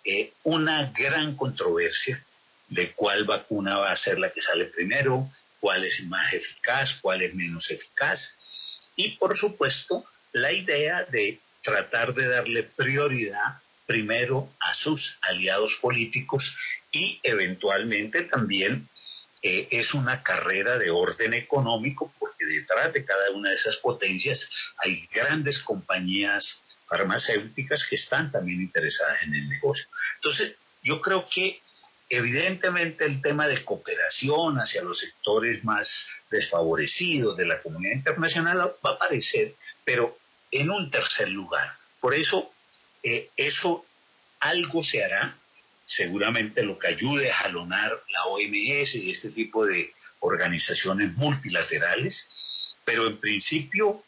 eh, 0.04 0.32
una 0.44 0.92
gran 0.92 1.36
controversia 1.36 2.22
de 2.68 2.92
cuál 2.92 3.24
vacuna 3.24 3.76
va 3.76 3.92
a 3.92 3.96
ser 3.96 4.18
la 4.18 4.32
que 4.32 4.40
sale 4.40 4.66
primero, 4.66 5.30
cuál 5.60 5.84
es 5.84 6.02
más 6.04 6.32
eficaz, 6.32 6.98
cuál 7.00 7.22
es 7.22 7.34
menos 7.34 7.70
eficaz. 7.70 8.36
Y 8.96 9.16
por 9.16 9.36
supuesto, 9.36 10.04
la 10.32 10.52
idea 10.52 11.04
de 11.04 11.40
tratar 11.62 12.14
de 12.14 12.26
darle 12.26 12.64
prioridad 12.64 13.60
primero 13.86 14.50
a 14.60 14.74
sus 14.74 15.18
aliados 15.22 15.78
políticos 15.80 16.56
y 16.90 17.20
eventualmente 17.22 18.22
también 18.24 18.88
eh, 19.42 19.68
es 19.70 19.92
una 19.94 20.22
carrera 20.22 20.78
de 20.78 20.90
orden 20.90 21.34
económico 21.34 22.12
porque 22.18 22.44
detrás 22.46 22.92
de 22.92 23.04
cada 23.04 23.30
una 23.32 23.50
de 23.50 23.56
esas 23.56 23.76
potencias 23.78 24.48
hay 24.78 25.06
grandes 25.12 25.62
compañías 25.62 26.62
farmacéuticas 26.92 27.86
que 27.88 27.96
están 27.96 28.30
también 28.30 28.60
interesadas 28.60 29.22
en 29.22 29.34
el 29.34 29.48
negocio. 29.48 29.86
Entonces, 30.16 30.56
yo 30.82 31.00
creo 31.00 31.26
que 31.26 31.62
evidentemente 32.10 33.06
el 33.06 33.22
tema 33.22 33.48
de 33.48 33.64
cooperación 33.64 34.58
hacia 34.58 34.82
los 34.82 34.98
sectores 34.98 35.64
más 35.64 35.88
desfavorecidos 36.30 37.34
de 37.38 37.46
la 37.46 37.62
comunidad 37.62 37.94
internacional 37.94 38.58
va 38.84 38.90
a 38.90 38.94
aparecer, 38.94 39.54
pero 39.86 40.18
en 40.50 40.68
un 40.68 40.90
tercer 40.90 41.30
lugar. 41.30 41.72
Por 41.98 42.12
eso, 42.12 42.52
eh, 43.02 43.30
eso 43.38 43.86
algo 44.40 44.82
se 44.82 45.02
hará 45.02 45.34
seguramente 45.86 46.62
lo 46.62 46.78
que 46.78 46.88
ayude 46.88 47.30
a 47.30 47.36
jalonar 47.36 47.90
la 48.10 48.24
OMS 48.26 48.94
y 48.96 49.10
este 49.10 49.30
tipo 49.30 49.64
de 49.64 49.92
organizaciones 50.20 51.14
multilaterales, 51.14 52.28
pero 52.84 53.06
en 53.06 53.16
principio 53.18 54.02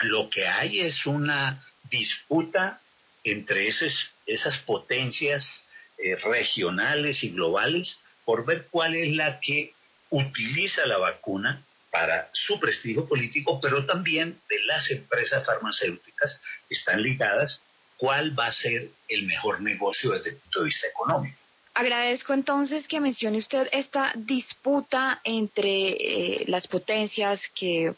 lo 0.00 0.28
que 0.28 0.48
hay 0.48 0.80
es 0.80 1.06
una 1.06 1.64
disputa 1.92 2.80
entre 3.22 3.68
esas, 3.68 4.58
potencias 4.66 5.64
eh, 5.98 6.16
regionales 6.16 7.22
y 7.22 7.30
globales 7.30 8.00
por 8.24 8.44
ver 8.44 8.66
cuál 8.70 8.96
es 8.96 9.12
la 9.14 9.38
que 9.38 9.74
utiliza 10.10 10.86
la 10.86 10.98
vacuna 10.98 11.62
para 11.90 12.28
su 12.32 12.58
prestigio 12.58 13.06
político, 13.06 13.60
pero 13.60 13.84
también 13.84 14.40
de 14.48 14.64
las 14.64 14.90
empresas 14.90 15.44
farmacéuticas 15.44 16.40
que 16.68 16.74
están 16.74 17.02
ligadas 17.02 17.62
cuál 17.98 18.36
va 18.36 18.46
a 18.46 18.52
ser 18.52 18.88
el 19.08 19.26
mejor 19.26 19.60
negocio 19.60 20.10
desde 20.12 20.30
el 20.30 20.36
punto 20.36 20.60
de 20.60 20.64
vista 20.64 20.86
económico. 20.88 21.36
Agradezco 21.74 22.34
entonces 22.34 22.88
que 22.88 23.00
mencione 23.00 23.38
usted 23.38 23.68
esta 23.72 24.12
disputa 24.16 25.20
entre 25.24 25.88
eh, 25.88 26.44
las 26.48 26.66
potencias 26.66 27.40
que, 27.54 27.94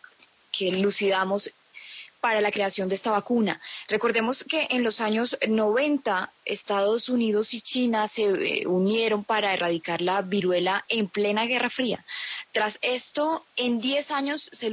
que 0.53 0.73
lucidamos 0.73 1.51
para 2.25 2.41
la 2.41 2.51
creación 2.51 2.89
de 2.89 2.95
esta 2.95 3.11
vacuna. 3.11 3.61
Recordemos 3.87 4.43
que 4.49 4.67
en 4.71 4.83
los 4.83 4.99
años 4.99 5.37
90 5.47 6.33
Estados 6.47 7.11
Unidos 7.11 7.53
y 7.53 7.61
China 7.61 8.09
se 8.09 8.23
eh, 8.23 8.67
unieron 8.67 9.25
para 9.25 9.53
erradicar 9.53 10.01
la 10.01 10.23
viruela 10.23 10.83
en 10.89 11.09
plena 11.09 11.45
Guerra 11.45 11.69
Fría. 11.69 12.03
Tras 12.51 12.79
esto, 12.81 13.45
en 13.57 13.79
10 13.79 14.11
años 14.11 14.51
se, 14.53 14.71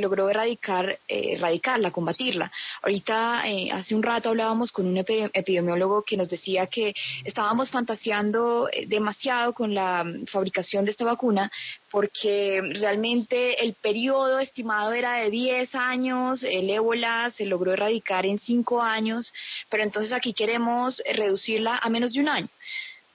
logró 0.00 0.28
erradicar, 0.28 0.98
eh, 1.06 1.34
erradicarla, 1.34 1.92
combatirla. 1.92 2.50
Ahorita, 2.82 3.42
eh, 3.46 3.70
hace 3.70 3.94
un 3.94 4.02
rato 4.02 4.30
hablábamos 4.30 4.72
con 4.72 4.86
un 4.86 4.96
epidemiólogo 4.96 6.02
que 6.02 6.16
nos 6.16 6.28
decía 6.28 6.66
que 6.66 6.94
estábamos 7.22 7.70
fantaseando 7.70 8.68
demasiado 8.88 9.52
con 9.54 9.72
la 9.72 10.02
mm, 10.02 10.26
fabricación 10.26 10.84
de 10.84 10.90
esta 10.90 11.04
vacuna 11.04 11.48
porque 11.90 12.60
realmente 12.74 13.64
el 13.64 13.74
periodo 13.74 14.38
estimado 14.38 14.92
era 14.92 15.14
de 15.14 15.30
10 15.30 15.74
años, 15.74 16.42
el 16.42 16.68
ébola 16.68 17.32
se 17.36 17.46
logró 17.46 17.72
erradicar 17.72 18.26
en 18.26 18.38
5 18.38 18.82
años, 18.82 19.32
pero 19.70 19.82
entonces 19.82 20.12
aquí 20.12 20.34
queremos 20.34 21.02
reducirla 21.12 21.78
a 21.78 21.88
menos 21.88 22.12
de 22.12 22.20
un 22.20 22.28
año. 22.28 22.48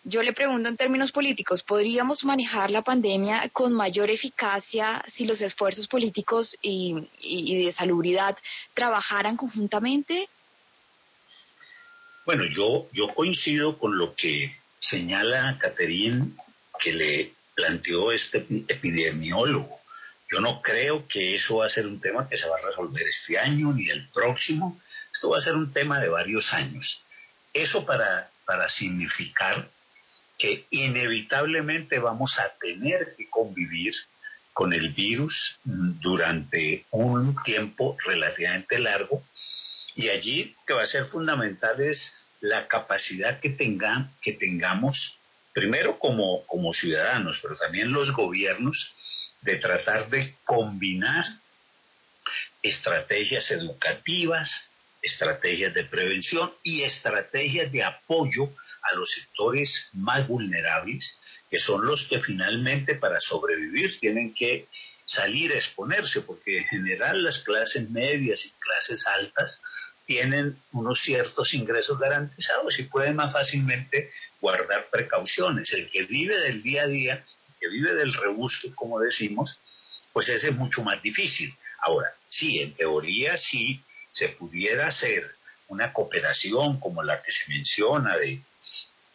Yo 0.05 0.21
le 0.21 0.33
pregunto 0.33 0.67
en 0.67 0.75
términos 0.75 1.13
políticos, 1.13 1.63
¿podríamos 1.63 2.25
manejar 2.25 2.69
la 2.71 2.81
pandemia 2.81 3.47
con 3.53 3.71
mayor 3.71 4.09
eficacia 4.09 5.01
si 5.13 5.25
los 5.25 5.39
esfuerzos 5.39 5.87
políticos 5.87 6.57
y, 6.61 6.93
de 7.65 7.73
salubridad 7.77 8.37
trabajaran 8.73 9.37
conjuntamente? 9.37 10.27
Bueno, 12.25 12.43
yo, 12.45 12.87
yo 12.91 13.13
coincido 13.13 13.77
con 13.77 13.97
lo 13.97 14.13
que 14.13 14.53
señala 14.79 15.57
Caterín 15.61 16.35
que 16.79 16.91
le 16.91 17.33
planteó 17.55 18.11
este 18.11 18.45
epidemiólogo. 18.67 19.79
Yo 20.31 20.39
no 20.39 20.61
creo 20.61 21.07
que 21.07 21.35
eso 21.35 21.57
va 21.57 21.67
a 21.67 21.69
ser 21.69 21.87
un 21.87 21.99
tema 22.01 22.27
que 22.27 22.37
se 22.37 22.47
va 22.47 22.57
a 22.57 22.65
resolver 22.65 23.05
este 23.07 23.37
año 23.37 23.71
ni 23.73 23.89
el 23.89 24.07
próximo. 24.09 24.81
Esto 25.13 25.29
va 25.29 25.37
a 25.37 25.41
ser 25.41 25.53
un 25.55 25.71
tema 25.71 25.99
de 25.99 26.09
varios 26.09 26.51
años. 26.53 27.03
Eso 27.53 27.85
para, 27.85 28.31
para 28.45 28.67
significar 28.69 29.69
que 30.37 30.65
inevitablemente 30.71 31.99
vamos 31.99 32.37
a 32.39 32.49
tener 32.59 33.13
que 33.15 33.29
convivir 33.29 33.93
con 34.53 34.73
el 34.73 34.89
virus 34.89 35.57
durante 35.63 36.85
un 36.91 37.35
tiempo 37.43 37.97
relativamente 38.05 38.79
largo 38.79 39.23
y 39.95 40.09
allí 40.09 40.55
que 40.65 40.73
va 40.73 40.83
a 40.83 40.87
ser 40.87 41.05
fundamental 41.05 41.79
es 41.81 42.13
la 42.41 42.67
capacidad 42.67 43.39
que, 43.39 43.49
tengan, 43.49 44.11
que 44.21 44.33
tengamos 44.33 45.17
primero 45.53 45.99
como, 45.99 46.45
como 46.47 46.73
ciudadanos, 46.73 47.39
pero 47.41 47.55
también 47.55 47.91
los 47.91 48.11
gobiernos, 48.11 48.93
de 49.41 49.55
tratar 49.57 50.09
de 50.09 50.35
combinar 50.45 51.25
estrategias 52.61 53.51
educativas, 53.51 54.49
estrategias 55.01 55.73
de 55.73 55.83
prevención 55.83 56.53
y 56.63 56.83
estrategias 56.83 57.71
de 57.71 57.83
apoyo 57.83 58.49
a 58.81 58.95
los 58.95 59.11
sectores 59.11 59.89
más 59.93 60.27
vulnerables, 60.27 61.19
que 61.49 61.59
son 61.59 61.85
los 61.85 62.07
que 62.07 62.21
finalmente 62.21 62.95
para 62.95 63.19
sobrevivir 63.19 63.91
tienen 63.99 64.33
que 64.33 64.67
salir 65.05 65.51
a 65.51 65.57
exponerse, 65.57 66.21
porque 66.21 66.59
en 66.59 66.65
general 66.65 67.23
las 67.23 67.39
clases 67.39 67.89
medias 67.89 68.43
y 68.45 68.51
clases 68.51 69.05
altas 69.05 69.61
tienen 70.05 70.57
unos 70.71 71.01
ciertos 71.01 71.53
ingresos 71.53 71.99
garantizados 71.99 72.77
y 72.79 72.83
pueden 72.83 73.15
más 73.15 73.31
fácilmente 73.31 74.11
guardar 74.41 74.87
precauciones. 74.91 75.71
El 75.73 75.89
que 75.89 76.03
vive 76.03 76.37
del 76.39 76.61
día 76.61 76.83
a 76.83 76.87
día, 76.87 77.13
el 77.13 77.55
que 77.59 77.69
vive 77.69 77.93
del 77.95 78.13
rebusque, 78.13 78.73
como 78.75 78.99
decimos, 78.99 79.61
pues 80.11 80.29
ese 80.29 80.49
es 80.49 80.55
mucho 80.55 80.83
más 80.83 81.01
difícil. 81.01 81.53
Ahora, 81.79 82.11
sí, 82.29 82.59
en 82.59 82.73
teoría 82.73 83.37
sí 83.37 83.81
se 84.11 84.29
pudiera 84.29 84.87
hacer 84.87 85.31
una 85.67 85.91
cooperación 85.91 86.79
como 86.79 87.01
la 87.03 87.21
que 87.21 87.31
se 87.31 87.49
menciona 87.49 88.17
de, 88.17 88.41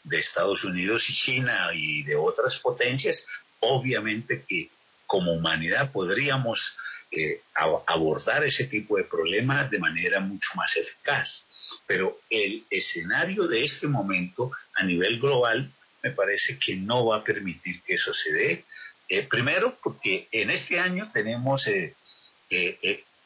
de 0.04 0.18
Estados 0.18 0.64
Unidos 0.64 1.04
y 1.08 1.14
China 1.14 1.70
y 1.74 2.02
de 2.02 2.16
otras 2.16 2.58
potencias, 2.58 3.24
obviamente 3.60 4.44
que 4.48 4.70
como 5.06 5.32
humanidad 5.32 5.92
podríamos 5.92 6.76
eh, 7.10 7.40
abordar 7.86 8.44
ese 8.44 8.64
tipo 8.64 8.98
de 8.98 9.04
problemas 9.04 9.70
de 9.70 9.78
manera 9.78 10.20
mucho 10.20 10.48
más 10.56 10.76
eficaz. 10.76 11.46
Pero 11.86 12.18
el 12.28 12.64
escenario 12.68 13.46
de 13.46 13.64
este 13.64 13.86
momento 13.86 14.50
a 14.74 14.84
nivel 14.84 15.18
global 15.18 15.70
me 16.02 16.10
parece 16.10 16.58
que 16.58 16.76
no 16.76 17.06
va 17.06 17.18
a 17.18 17.24
permitir 17.24 17.82
que 17.82 17.94
eso 17.94 18.12
se 18.12 18.32
dé. 18.32 18.64
Eh, 19.08 19.26
primero, 19.26 19.78
porque 19.82 20.28
en 20.30 20.50
este 20.50 20.78
año 20.78 21.10
tenemos 21.12 21.66
eh, 21.66 21.94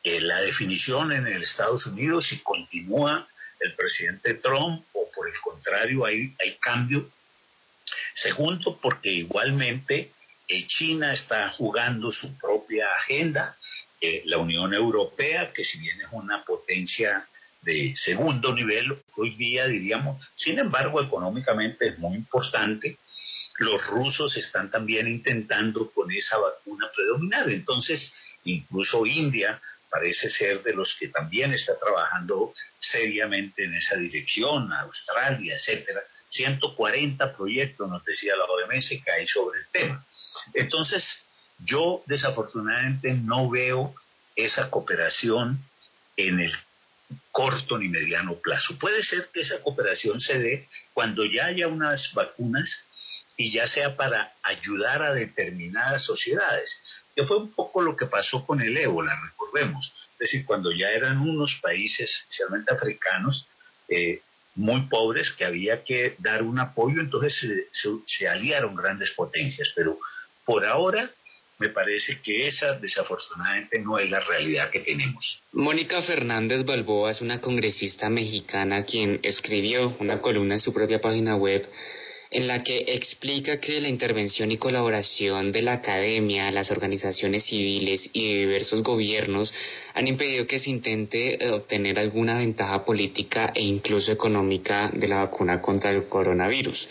la 0.05 0.41
definición 0.43 1.11
en 1.11 1.27
el 1.27 1.43
Estados 1.43 1.85
Unidos 1.87 2.29
si 2.29 2.39
continúa 2.39 3.27
el 3.59 3.75
presidente 3.75 4.35
Trump 4.35 4.85
o 4.93 5.11
por 5.13 5.29
el 5.29 5.39
contrario 5.41 6.05
hay, 6.05 6.35
hay 6.41 6.57
cambio. 6.61 7.11
Segundo, 8.15 8.79
porque 8.81 9.11
igualmente 9.11 10.13
China 10.67 11.13
está 11.13 11.51
jugando 11.51 12.13
su 12.13 12.37
propia 12.39 12.89
agenda 12.89 13.57
la 14.25 14.39
Unión 14.39 14.75
Europea, 14.75 15.53
que 15.53 15.65
si 15.65 15.79
bien 15.79 16.01
es 16.01 16.09
una 16.11 16.45
potencia 16.45 17.27
de 17.63 17.95
segundo 17.95 18.53
nivel 18.53 18.99
hoy 19.17 19.37
día, 19.37 19.67
diríamos, 19.67 20.21
sin 20.35 20.59
embargo, 20.59 21.01
económicamente 21.01 21.89
es 21.89 21.99
muy 21.99 22.17
importante. 22.17 22.99
Los 23.59 23.87
rusos 23.87 24.37
están 24.37 24.71
también 24.71 25.07
intentando 25.07 25.91
con 25.93 26.11
esa 26.11 26.39
vacuna 26.39 26.91
predominar. 26.95 27.49
Entonces, 27.51 28.13
incluso 28.45 29.07
India 29.07 29.61
parece 29.89 30.31
ser 30.31 30.63
de 30.63 30.73
los 30.73 30.97
que 30.99 31.09
también 31.09 31.53
está 31.53 31.79
trabajando 31.79 32.55
seriamente 32.79 33.65
en 33.65 33.75
esa 33.75 33.97
dirección, 33.97 34.73
Australia, 34.73 35.55
etcétera. 35.55 36.01
140 36.31 37.37
proyectos, 37.37 37.89
nos 37.89 38.03
decía 38.05 38.35
la 38.35 38.45
OMS, 38.45 38.91
hay 39.15 39.27
sobre 39.27 39.61
el 39.61 39.67
tema. 39.71 40.05
Entonces, 40.55 41.05
yo 41.65 42.03
desafortunadamente 42.07 43.15
no 43.15 43.49
veo 43.49 43.95
esa 44.37 44.71
cooperación 44.71 45.59
en 46.17 46.41
el 46.41 46.53
corto 47.31 47.79
ni 47.79 47.89
mediano 47.89 48.35
plazo. 48.35 48.79
Puede 48.79 49.03
ser 49.03 49.29
que 49.33 49.41
esa 49.41 49.61
cooperación 49.63 50.19
se 50.21 50.39
dé 50.39 50.69
cuando 50.95 51.25
ya 51.25 51.47
haya 51.47 51.69
unas 51.69 52.13
vacunas 52.15 52.87
y 53.37 53.53
ya 53.53 53.67
sea 53.67 53.97
para 53.97 54.33
ayudar 54.43 55.03
a 55.03 55.15
determinadas 55.15 56.05
sociedades, 56.05 56.71
que 57.15 57.25
fue 57.25 57.39
un 57.39 57.53
poco 57.53 57.83
lo 57.83 57.97
que 57.97 58.07
pasó 58.07 58.45
con 58.47 58.61
el 58.61 58.77
ébola, 58.77 59.19
recordemos. 59.23 59.93
Es 60.15 60.19
decir, 60.19 60.47
cuando 60.47 60.71
ya 60.73 60.91
eran 60.91 61.19
unos 61.19 61.59
países, 61.63 62.11
especialmente 62.23 62.73
africanos, 62.73 63.47
eh, 63.89 64.21
muy 64.55 64.83
pobres, 64.83 65.33
que 65.33 65.45
había 65.45 65.83
que 65.83 66.15
dar 66.19 66.43
un 66.43 66.59
apoyo, 66.59 67.01
entonces 67.01 67.35
se 68.05 68.29
aliaron 68.29 68.77
grandes 68.77 69.11
potencias. 69.13 69.73
Pero 69.75 69.99
por 70.45 70.65
ahora 70.67 71.11
me 71.63 71.69
parece 71.69 72.21
que 72.21 72.49
esa 72.49 72.75
desafortunadamente 72.75 73.79
no 73.79 73.97
es 73.97 74.11
la 74.11 74.19
realidad 74.19 74.71
que 74.71 74.81
tenemos. 74.81 75.41
Mónica 75.53 76.03
Fernández 76.03 76.65
Balboa 76.65 77.13
es 77.13 77.21
una 77.21 77.41
congresista 77.41 78.11
mexicana 78.11 78.85
quien 78.85 79.21
escribió 79.23 79.97
una 80.01 80.21
columna 80.21 80.55
en 80.55 80.61
su 80.61 80.73
propia 80.73 81.01
página 81.01 81.37
web 81.37 81.69
en 82.33 82.47
la 82.47 82.65
que 82.65 82.79
explica 82.95 83.61
que 83.61 83.81
la 83.81 83.89
intervención 83.89 84.51
y 84.51 84.57
colaboración 84.57 85.53
de 85.53 85.61
la 85.61 85.75
academia, 85.75 86.51
las 86.51 86.71
organizaciones 86.71 87.45
civiles 87.45 88.09
y 88.15 88.39
diversos 88.39 88.83
gobiernos 88.83 89.53
han 89.93 90.09
impedido 90.09 90.47
que 90.47 90.59
se 90.59 90.71
intente 90.71 91.45
eh, 91.45 91.51
obtener 91.51 91.99
alguna 91.99 92.39
ventaja 92.39 92.87
política 92.87 93.53
e 93.55 93.61
incluso 93.61 94.11
económica 94.11 94.91
de 94.95 95.09
la 95.09 95.25
vacuna 95.25 95.61
contra 95.61 95.91
el 95.91 96.09
coronavirus. 96.09 96.89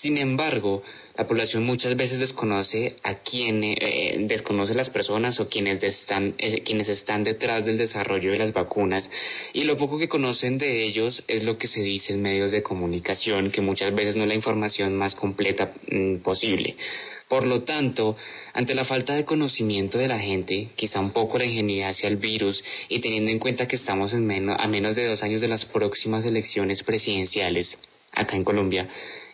Sin 0.00 0.16
embargo, 0.16 0.82
la 1.16 1.26
población 1.26 1.64
muchas 1.64 1.96
veces 1.96 2.18
desconoce 2.18 2.96
a 3.02 3.16
quienes, 3.16 3.76
eh, 3.80 4.16
desconoce 4.20 4.74
las 4.74 4.90
personas 4.90 5.38
o 5.40 5.48
quienes 5.48 5.82
están, 5.82 6.34
eh, 6.38 6.62
quienes 6.62 6.88
están 6.88 7.24
detrás 7.24 7.64
del 7.64 7.76
desarrollo 7.76 8.32
de 8.32 8.38
las 8.38 8.52
vacunas 8.52 9.10
y 9.52 9.64
lo 9.64 9.76
poco 9.76 9.98
que 9.98 10.08
conocen 10.08 10.58
de 10.58 10.84
ellos 10.84 11.22
es 11.28 11.44
lo 11.44 11.58
que 11.58 11.68
se 11.68 11.82
dice 11.82 12.14
en 12.14 12.22
medios 12.22 12.52
de 12.52 12.62
comunicación, 12.62 13.50
que 13.50 13.60
muchas 13.60 13.94
veces 13.94 14.16
no 14.16 14.22
es 14.22 14.28
la 14.28 14.34
información 14.34 14.96
más 14.96 15.14
completa 15.14 15.72
mm, 15.90 16.16
posible. 16.18 16.76
Por 17.28 17.46
lo 17.46 17.62
tanto, 17.62 18.16
ante 18.54 18.74
la 18.74 18.84
falta 18.84 19.14
de 19.14 19.24
conocimiento 19.24 19.98
de 19.98 20.08
la 20.08 20.18
gente, 20.18 20.70
quizá 20.74 20.98
un 20.98 21.12
poco 21.12 21.38
la 21.38 21.44
ingenuidad 21.44 21.90
hacia 21.90 22.08
el 22.08 22.16
virus 22.16 22.62
y 22.88 22.98
teniendo 22.98 23.30
en 23.30 23.38
cuenta 23.38 23.68
que 23.68 23.76
estamos 23.76 24.12
en 24.12 24.50
a 24.50 24.66
menos 24.66 24.96
de 24.96 25.06
dos 25.06 25.22
años 25.22 25.40
de 25.40 25.46
las 25.46 25.64
próximas 25.66 26.24
elecciones 26.24 26.82
presidenciales 26.82 27.78
acá 28.12 28.36
en 28.36 28.44
Colombia, 28.44 28.88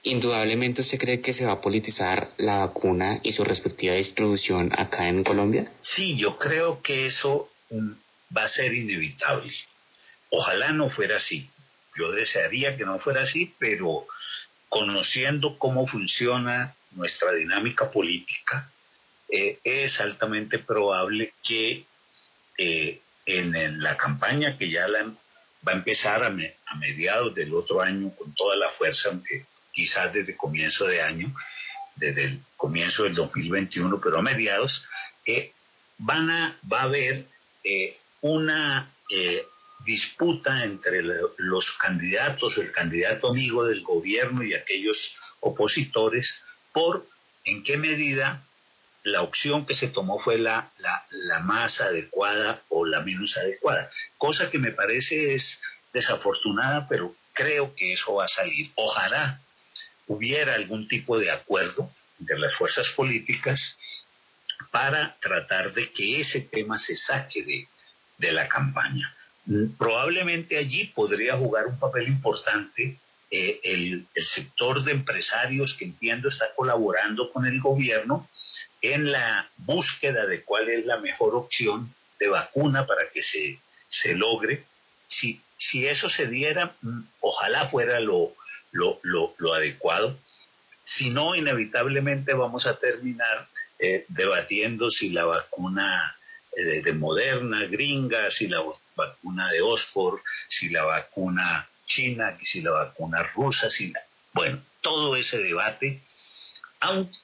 indudablemente 0.06 0.82
usted 0.82 0.98
cree 0.98 1.20
que 1.20 1.34
se 1.34 1.44
va 1.44 1.54
a 1.54 1.60
politizar 1.60 2.28
la 2.38 2.58
vacuna 2.58 3.18
y 3.24 3.32
su 3.32 3.42
respectiva 3.42 3.94
distribución 3.94 4.70
acá 4.76 5.08
en 5.08 5.24
Colombia? 5.24 5.72
Sí, 5.80 6.16
yo 6.16 6.38
creo 6.38 6.80
que 6.80 7.06
eso 7.06 7.50
mm, 7.70 7.90
va 8.36 8.44
a 8.44 8.48
ser 8.48 8.72
inevitable. 8.72 9.52
Ojalá 10.30 10.70
no 10.72 10.90
fuera 10.90 11.16
así. 11.16 11.50
Yo 11.98 12.12
desearía 12.12 12.76
que 12.76 12.84
no 12.84 13.00
fuera 13.00 13.22
así, 13.22 13.52
pero 13.58 14.06
conociendo 14.68 15.58
cómo 15.58 15.86
funciona 15.88 16.76
nuestra 16.92 17.32
dinámica 17.32 17.90
política, 17.90 18.70
eh, 19.28 19.58
es 19.64 20.00
altamente 20.00 20.60
probable 20.60 21.32
que 21.42 21.84
eh, 22.58 23.00
en, 23.26 23.82
la 23.82 23.96
campaña 23.96 24.56
que 24.56 24.70
ya 24.70 24.86
la, 24.86 25.04
va 25.66 25.72
a 25.72 25.76
empezar 25.76 26.22
a, 26.22 26.30
mediados 26.76 27.34
del 27.34 27.52
otro 27.54 27.82
año 27.82 28.14
con 28.14 28.32
toda 28.34 28.54
la 28.54 28.70
fuerza, 28.70 29.08
aunque 29.08 29.46
quizás 29.76 30.10
desde 30.12 30.36
comienzo 30.36 30.86
de 30.86 31.02
año, 31.02 31.32
desde 31.96 32.24
el 32.24 32.40
comienzo 32.56 33.04
del 33.04 33.14
2021, 33.14 34.00
pero 34.02 34.18
a 34.18 34.22
mediados, 34.22 34.84
eh, 35.26 35.52
van 35.98 36.30
a, 36.30 36.58
va 36.70 36.80
a 36.80 36.84
haber 36.84 37.26
eh, 37.62 37.98
una 38.22 38.90
eh, 39.10 39.44
disputa 39.84 40.64
entre 40.64 41.02
los 41.02 41.72
candidatos, 41.78 42.56
el 42.56 42.72
candidato 42.72 43.28
amigo 43.28 43.66
del 43.66 43.82
gobierno 43.82 44.42
y 44.42 44.54
aquellos 44.54 44.96
opositores 45.40 46.42
por 46.72 47.06
en 47.44 47.62
qué 47.62 47.76
medida 47.76 48.42
la 49.04 49.22
opción 49.22 49.66
que 49.66 49.74
se 49.74 49.88
tomó 49.88 50.18
fue 50.18 50.38
la, 50.38 50.72
la, 51.10 51.38
más 51.40 51.80
adecuada 51.80 52.62
o 52.70 52.84
la 52.84 53.00
menos 53.02 53.36
adecuada, 53.36 53.90
cosa 54.18 54.50
que 54.50 54.58
me 54.58 54.72
parece 54.72 55.34
es 55.34 55.60
desafortunada, 55.92 56.88
pero 56.88 57.14
creo 57.32 57.74
que 57.76 57.92
eso 57.92 58.14
va 58.14 58.24
a 58.24 58.28
salir. 58.28 58.72
Ojalá 58.74 59.40
hubiera 60.06 60.54
algún 60.54 60.88
tipo 60.88 61.18
de 61.18 61.30
acuerdo 61.30 61.90
entre 62.20 62.38
las 62.38 62.54
fuerzas 62.54 62.88
políticas 62.96 63.76
para 64.70 65.16
tratar 65.20 65.72
de 65.72 65.90
que 65.90 66.20
ese 66.20 66.40
tema 66.42 66.78
se 66.78 66.96
saque 66.96 67.42
de, 67.42 67.68
de 68.18 68.32
la 68.32 68.48
campaña. 68.48 69.14
Probablemente 69.78 70.58
allí 70.58 70.86
podría 70.86 71.36
jugar 71.36 71.66
un 71.66 71.78
papel 71.78 72.08
importante 72.08 72.98
eh, 73.30 73.60
el, 73.64 74.06
sector 74.34 74.84
de 74.84 74.92
empresarios 74.92 75.74
que 75.78 75.84
entiendo 75.84 76.28
está 76.28 76.46
colaborando 76.54 77.32
con 77.32 77.44
el 77.44 77.60
gobierno 77.60 78.28
en 78.80 79.10
la 79.10 79.48
búsqueda 79.56 80.26
de 80.26 80.42
cuál 80.42 80.68
es 80.68 80.86
la 80.86 80.98
mejor 80.98 81.34
opción 81.34 81.92
de 82.20 82.28
vacuna 82.28 82.86
para 82.86 83.08
que 83.12 83.22
se, 83.22 83.58
se 83.88 84.14
logre. 84.14 84.64
Si, 85.08 85.40
si 85.58 85.86
eso 85.86 86.08
se 86.08 86.26
diera, 86.26 86.76
mm, 86.82 87.00
ojalá 87.20 87.68
fuera 87.68 87.98
lo, 87.98 88.32
lo, 88.72 89.00
lo, 89.02 89.54
adecuado. 89.54 90.18
Si 90.84 91.10
no, 91.10 91.34
inevitablemente 91.34 92.32
vamos 92.34 92.66
a 92.66 92.78
terminar 92.78 93.48
eh, 93.78 94.04
debatiendo 94.08 94.90
si 94.90 95.10
la 95.10 95.24
vacuna 95.24 96.16
eh, 96.56 96.82
de, 96.82 96.92
Moderna, 96.92 97.66
gringa, 97.66 98.30
si 98.30 98.46
la 98.46 98.62
vacuna 98.94 99.50
de 99.50 99.62
Oxford, 99.62 100.20
si 100.48 100.68
la 100.68 100.84
vacuna 100.84 101.66
china, 101.86 102.36
si 102.42 102.60
la 102.60 102.72
vacuna 102.72 103.22
rusa, 103.34 103.68
si 103.70 103.92
bueno, 104.32 104.60
todo 104.80 105.16
ese 105.16 105.38
debate, 105.38 106.02
aunque 106.80 107.16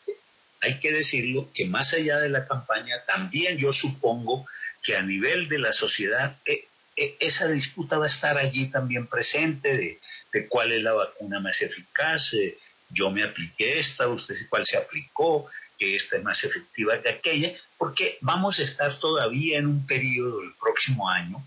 hay 0.61 0.79
que 0.79 0.93
decirlo 0.93 1.51
que 1.55 1.67
más 1.67 1.93
allá 1.93 2.19
de 2.19 2.29
la 2.29 2.47
campaña, 2.47 2.97
también 3.07 3.59
yo 3.59 3.73
supongo 3.73 4.47
que 4.83 4.97
a 4.97 5.03
nivel 5.03 5.49
de 5.49 5.59
la 5.59 5.73
sociedad 5.73 6.37
eh, 6.47 6.67
esa 6.97 7.49
disputa 7.49 7.99
va 7.99 8.07
a 8.07 8.09
estar 8.09 8.39
allí 8.39 8.71
también 8.71 9.07
presente 9.07 9.77
de, 9.77 10.01
cuál 10.49 10.73
es 10.73 10.83
la 10.83 10.93
vacuna 10.93 11.41
más 11.41 11.61
eficaz, 11.61 12.33
eh, 12.35 12.59
yo 12.91 13.11
me 13.11 13.23
apliqué 13.23 13.81
esta, 13.81 14.09
usted 14.09 14.35
cuál 14.49 14.67
se 14.67 14.77
aplicó, 14.77 15.49
que 15.79 15.97
esta 15.97 16.17
es 16.17 16.23
más 16.23 16.43
efectiva 16.45 17.01
que 17.03 17.09
aquella, 17.09 17.53
porque 17.79 18.19
vamos 18.21 18.59
a 18.59 18.63
estar 18.63 18.99
todavía 18.99 19.59
en 19.59 19.67
un 19.67 19.87
periodo 19.87 20.43
el 20.43 20.53
próximo 20.61 21.09
año 21.09 21.43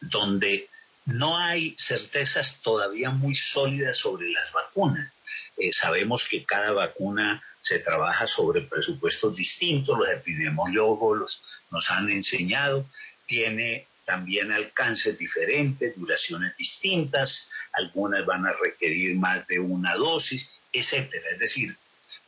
donde 0.00 0.68
no 1.06 1.36
hay 1.36 1.74
certezas 1.78 2.60
todavía 2.62 3.10
muy 3.10 3.34
sólidas 3.34 3.98
sobre 3.98 4.30
las 4.30 4.52
vacunas. 4.52 5.12
Eh, 5.56 5.72
sabemos 5.72 6.26
que 6.30 6.44
cada 6.44 6.72
vacuna 6.72 7.42
se 7.60 7.78
trabaja 7.80 8.26
sobre 8.26 8.62
presupuestos 8.62 9.36
distintos, 9.36 9.98
los 9.98 10.08
epidemiólogos 10.08 11.42
nos 11.70 11.90
han 11.90 12.08
enseñado, 12.10 12.86
tiene 13.26 13.86
también 14.10 14.50
alcances 14.50 15.16
diferentes, 15.16 15.96
duraciones 15.96 16.56
distintas, 16.56 17.48
algunas 17.72 18.26
van 18.26 18.44
a 18.44 18.52
requerir 18.52 19.14
más 19.14 19.46
de 19.46 19.60
una 19.60 19.94
dosis, 19.94 20.50
etcétera. 20.72 21.30
Es 21.30 21.38
decir, 21.38 21.76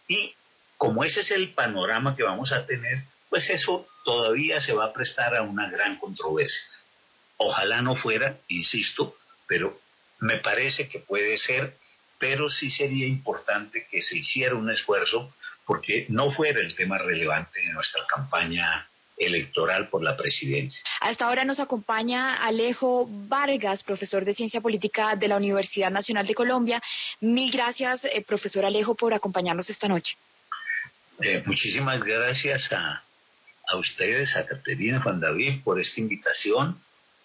y 0.07 0.33
como 0.79 1.03
ese 1.03 1.23
es 1.23 1.33
el 1.33 1.49
panorama 1.55 2.15
que 2.15 2.23
vamos 2.23 2.53
a 2.53 2.65
tener, 2.67 3.03
pues 3.29 3.51
eso 3.51 3.89
todavía 4.05 4.61
se 4.61 4.73
va 4.73 4.85
a 4.85 4.93
prestar 4.93 5.35
a 5.35 5.43
una 5.43 5.69
gran 5.69 5.97
controversia. 5.99 6.63
Ojalá 7.39 7.83
no 7.83 7.97
fuera, 7.97 8.39
insisto, 8.47 9.17
pero 9.49 9.81
me 10.21 10.37
parece 10.37 10.89
que 10.89 11.01
puede 11.01 11.37
ser, 11.37 11.77
pero 12.17 12.49
sí 12.49 12.71
sería 12.71 13.09
importante 13.09 13.89
que 13.91 14.03
se 14.03 14.19
hiciera 14.19 14.55
un 14.55 14.71
esfuerzo 14.71 15.35
porque 15.67 16.07
no 16.11 16.31
fuera 16.31 16.61
el 16.61 16.77
tema 16.77 16.99
relevante 16.99 17.59
de 17.59 17.73
nuestra 17.73 18.07
campaña 18.07 18.87
electoral 19.17 19.89
por 19.89 20.03
la 20.03 20.17
presidencia. 20.17 20.83
Hasta 21.01 21.27
ahora 21.27 21.45
nos 21.45 21.61
acompaña 21.61 22.35
Alejo 22.37 23.07
Vargas, 23.09 23.83
profesor 23.83 24.25
de 24.25 24.35
Ciencia 24.35 24.61
Política 24.61 25.17
de 25.17 25.29
la 25.29 25.37
Universidad 25.37 25.91
Nacional 25.91 26.27
de 26.27 26.35
Colombia. 26.35 26.83
Mil 27.21 27.51
gracias, 27.51 28.05
eh, 28.05 28.25
profesor 28.27 28.65
Alejo, 28.65 28.95
por 28.95 29.15
acompañarnos 29.15 29.69
esta 29.71 29.89
noche. 29.89 30.17
Eh, 31.21 31.43
muchísimas 31.47 32.03
gracias 32.03 32.73
a, 32.73 33.03
a 33.69 33.77
ustedes, 33.77 34.35
a 34.37 34.47
Caterina, 34.47 35.01
Juan 35.01 35.21
David, 35.21 35.63
por 35.63 35.81
esta 35.81 36.01
invitación 36.01 36.81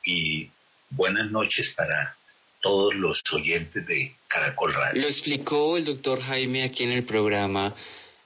y 0.05 0.49
buenas 0.89 1.31
noches 1.31 1.73
para 1.75 2.15
todos 2.61 2.95
los 2.95 3.21
oyentes 3.33 3.85
de 3.85 4.15
Caracol 4.27 4.73
Radio. 4.73 5.01
Lo 5.01 5.07
explicó 5.07 5.77
el 5.77 5.85
doctor 5.85 6.21
Jaime 6.21 6.63
aquí 6.63 6.83
en 6.83 6.91
el 6.91 7.05
programa 7.05 7.73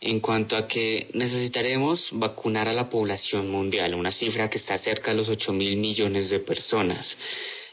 en 0.01 0.19
cuanto 0.19 0.57
a 0.57 0.67
que 0.67 1.07
necesitaremos 1.13 2.09
vacunar 2.13 2.67
a 2.67 2.73
la 2.73 2.89
población 2.89 3.49
mundial, 3.49 3.93
una 3.93 4.11
cifra 4.11 4.49
que 4.49 4.57
está 4.57 4.77
cerca 4.79 5.11
de 5.11 5.17
los 5.17 5.29
8 5.29 5.53
mil 5.53 5.77
millones 5.77 6.31
de 6.31 6.39
personas. 6.39 7.15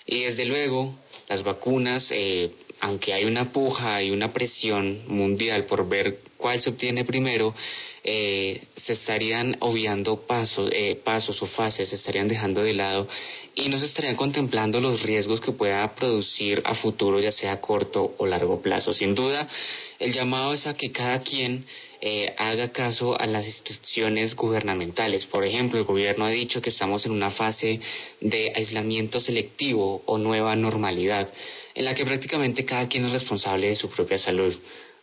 Y 0.07 0.25
desde 0.25 0.45
luego, 0.45 0.95
las 1.29 1.43
vacunas, 1.43 2.07
eh, 2.11 2.51
aunque 2.81 3.14
hay 3.14 3.25
una 3.25 3.51
puja 3.51 4.03
y 4.03 4.11
una 4.11 4.33
presión 4.33 5.05
mundial 5.09 5.64
por 5.64 5.88
ver 5.88 6.19
cuál 6.37 6.61
se 6.61 6.69
obtiene 6.69 7.07
primero, 7.07 7.55
eh, 8.11 8.62
se 8.75 8.94
estarían 8.94 9.59
obviando 9.61 10.27
pasos, 10.27 10.71
eh, 10.73 10.99
pasos 11.05 11.42
o 11.42 11.47
fases, 11.47 11.90
se 11.90 11.97
estarían 11.97 12.27
dejando 12.27 12.62
de 12.62 12.73
lado 12.73 13.07
y 13.55 13.68
no 13.68 13.79
se 13.79 13.85
estarían 13.85 14.16
contemplando 14.16 14.81
los 14.81 15.03
riesgos 15.03 15.42
que 15.42 15.53
pueda 15.53 15.94
producir 15.94 16.62
a 16.64 16.75
futuro, 16.75 17.21
ya 17.21 17.33
sea 17.33 17.53
a 17.53 17.61
corto 17.61 18.14
o 18.16 18.27
largo 18.27 18.62
plazo. 18.62 18.94
Sin 18.94 19.14
duda, 19.14 19.47
el 19.99 20.14
llamado 20.14 20.55
es 20.55 20.66
a 20.66 20.75
que 20.75 20.90
cada 20.90 21.21
quien 21.21 21.66
eh, 22.01 22.35
haga 22.38 22.73
caso 22.73 23.21
a 23.21 23.27
las 23.27 23.44
instrucciones 23.44 24.35
gubernamentales. 24.35 25.27
Por 25.27 25.44
ejemplo, 25.44 25.79
el 25.79 25.85
gobierno 25.85 26.25
ha 26.25 26.31
dicho 26.31 26.62
que 26.62 26.71
estamos 26.71 27.05
en 27.05 27.12
una 27.12 27.33
fase 27.33 27.79
de 28.23 28.53
aislamiento 28.57 29.21
selectivo 29.21 30.03
o 30.07 30.16
nueva 30.16 30.57
normalidad, 30.57 31.29
en 31.75 31.85
la 31.85 31.94
que 31.94 32.07
prácticamente 32.07 32.64
cada 32.64 32.88
quien 32.88 33.05
es 33.05 33.12
responsable 33.12 33.68
de 33.68 33.77
su 33.77 33.90
propia 33.90 34.18
salud. 34.18 34.57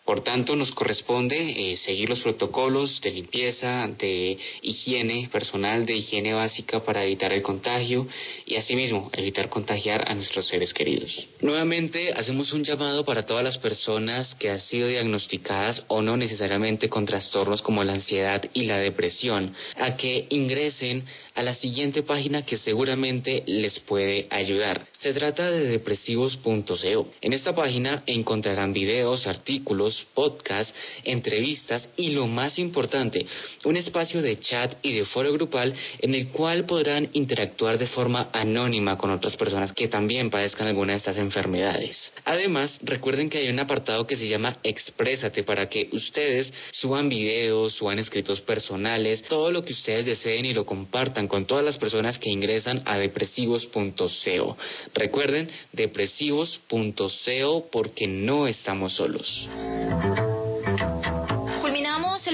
Por 0.05 0.23
tanto, 0.23 0.55
nos 0.55 0.71
corresponde 0.71 1.71
eh, 1.73 1.77
seguir 1.77 2.09
los 2.09 2.19
protocolos 2.19 3.01
de 3.01 3.09
limpieza, 3.09 3.87
de 3.87 4.37
higiene 4.61 5.29
personal, 5.31 5.87
de 5.87 5.97
higiene 5.97 6.33
básica 6.33 6.85
para 6.85 7.03
evitar 7.03 7.33
el 7.33 7.41
contagio 7.41 8.07
y 8.45 8.55
asimismo 8.55 9.09
evitar 9.13 9.49
contagiar 9.49 10.09
a 10.09 10.13
nuestros 10.13 10.47
seres 10.47 10.75
queridos. 10.75 11.27
Nuevamente, 11.41 12.13
hacemos 12.13 12.53
un 12.53 12.63
llamado 12.63 13.03
para 13.03 13.25
todas 13.25 13.43
las 13.43 13.57
personas 13.57 14.35
que 14.35 14.51
han 14.51 14.59
sido 14.59 14.87
diagnosticadas 14.87 15.83
o 15.87 16.03
no 16.03 16.17
necesariamente 16.17 16.87
con 16.87 17.07
trastornos 17.07 17.63
como 17.63 17.83
la 17.83 17.93
ansiedad 17.93 18.43
y 18.53 18.65
la 18.65 18.77
depresión, 18.77 19.55
a 19.75 19.97
que 19.97 20.27
ingresen 20.29 21.03
a 21.33 21.41
la 21.41 21.55
siguiente 21.55 22.03
página 22.03 22.45
que 22.45 22.57
seguramente 22.57 23.43
les 23.47 23.79
puede 23.79 24.27
ayudar. 24.29 24.87
Se 25.05 25.13
trata 25.13 25.51
de 25.51 25.67
depresivos.co. 25.67 27.07
En 27.21 27.33
esta 27.33 27.53
página 27.53 28.01
encontrarán 28.07 28.73
videos, 28.73 29.27
artículos, 29.27 30.03
podcasts, 30.15 30.73
entrevistas 31.03 31.87
y 31.95 32.09
lo 32.09 32.25
más 32.25 32.57
importante, 32.57 33.27
un 33.65 33.77
espacio 33.77 34.23
de 34.23 34.39
chat 34.39 34.73
y 34.81 34.93
de 34.93 35.05
foro 35.05 35.31
grupal 35.31 35.75
en 35.99 36.15
el 36.15 36.29
cual 36.29 36.65
podrán 36.65 37.07
interactuar 37.13 37.77
de 37.77 37.85
forma 37.85 38.31
anónima 38.33 38.97
con 38.97 39.11
otras 39.11 39.35
personas 39.35 39.73
que 39.73 39.89
también 39.89 40.31
padezcan 40.31 40.65
alguna 40.65 40.93
de 40.93 40.97
estas 40.97 41.17
enfermedades. 41.17 42.11
Además, 42.23 42.79
recuerden 42.81 43.29
que 43.29 43.37
hay 43.37 43.49
un 43.49 43.59
apartado 43.59 44.07
que 44.07 44.17
se 44.17 44.27
llama 44.27 44.57
Exprésate 44.63 45.43
para 45.43 45.69
que 45.69 45.87
ustedes 45.91 46.51
suban 46.71 47.09
videos, 47.09 47.73
suban 47.73 47.99
escritos 47.99 48.41
personales, 48.41 49.21
todo 49.21 49.51
lo 49.51 49.63
que 49.63 49.73
ustedes 49.73 50.07
deseen 50.07 50.47
y 50.47 50.53
lo 50.55 50.65
compartan 50.65 51.27
con 51.27 51.45
todas 51.45 51.63
las 51.63 51.77
personas 51.77 52.17
que 52.17 52.31
ingresan 52.31 52.81
a 52.85 52.97
depresivos.co. 52.97 54.57
Recuerden, 54.95 55.49
depresivos.co 55.73 57.67
porque 57.71 58.07
no 58.07 58.47
estamos 58.47 58.93
solos 58.93 59.47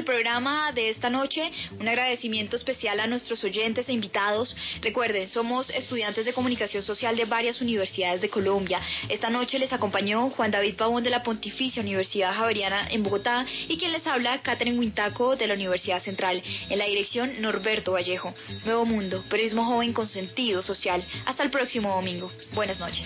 el 0.02 0.06
programa 0.06 0.72
de 0.72 0.90
esta 0.90 1.12
noche. 1.12 1.52
Un 1.80 1.88
agradecimiento 1.88 2.56
especial 2.56 3.00
a 3.00 3.06
nuestros 3.06 3.44
oyentes 3.44 3.88
e 3.88 3.94
invitados. 3.94 4.56
Recuerden, 4.82 5.30
somos 5.30 5.70
estudiantes 5.70 6.26
de 6.26 6.34
comunicación 6.34 6.84
social 6.84 7.16
de 7.16 7.26
varias 7.26 7.62
universidades 7.62 8.20
de 8.20 8.30
Colombia. 8.30 8.82
Esta 9.10 9.30
noche 9.30 9.60
les 9.60 9.72
acompañó 9.72 10.32
Juan 10.32 10.50
David 10.50 10.76
Pavón 10.76 11.04
de 11.04 11.12
la 11.12 11.22
Pontificia 11.22 11.84
Universidad 11.84 12.34
Javeriana 12.34 12.88
en 12.90 13.04
Bogotá 13.04 13.46
y 13.68 13.78
quien 13.78 13.92
les 13.92 14.06
habla, 14.08 14.42
Catherine 14.42 14.80
Huintaco 14.80 15.36
de 15.36 15.46
la 15.46 15.54
Universidad 15.54 16.02
Central. 16.02 16.42
En 16.70 16.80
la 16.80 16.86
dirección, 16.86 17.40
Norberto 17.40 17.92
Vallejo. 17.92 18.34
Nuevo 18.66 18.86
Mundo, 18.86 19.24
periodismo 19.30 19.66
joven 19.66 19.94
con 19.94 20.08
sentido 20.08 20.64
social. 20.64 21.04
Hasta 21.26 21.44
el 21.44 21.52
próximo 21.52 21.94
domingo. 21.94 22.32
Buenas 22.54 22.80
noches. 22.80 23.06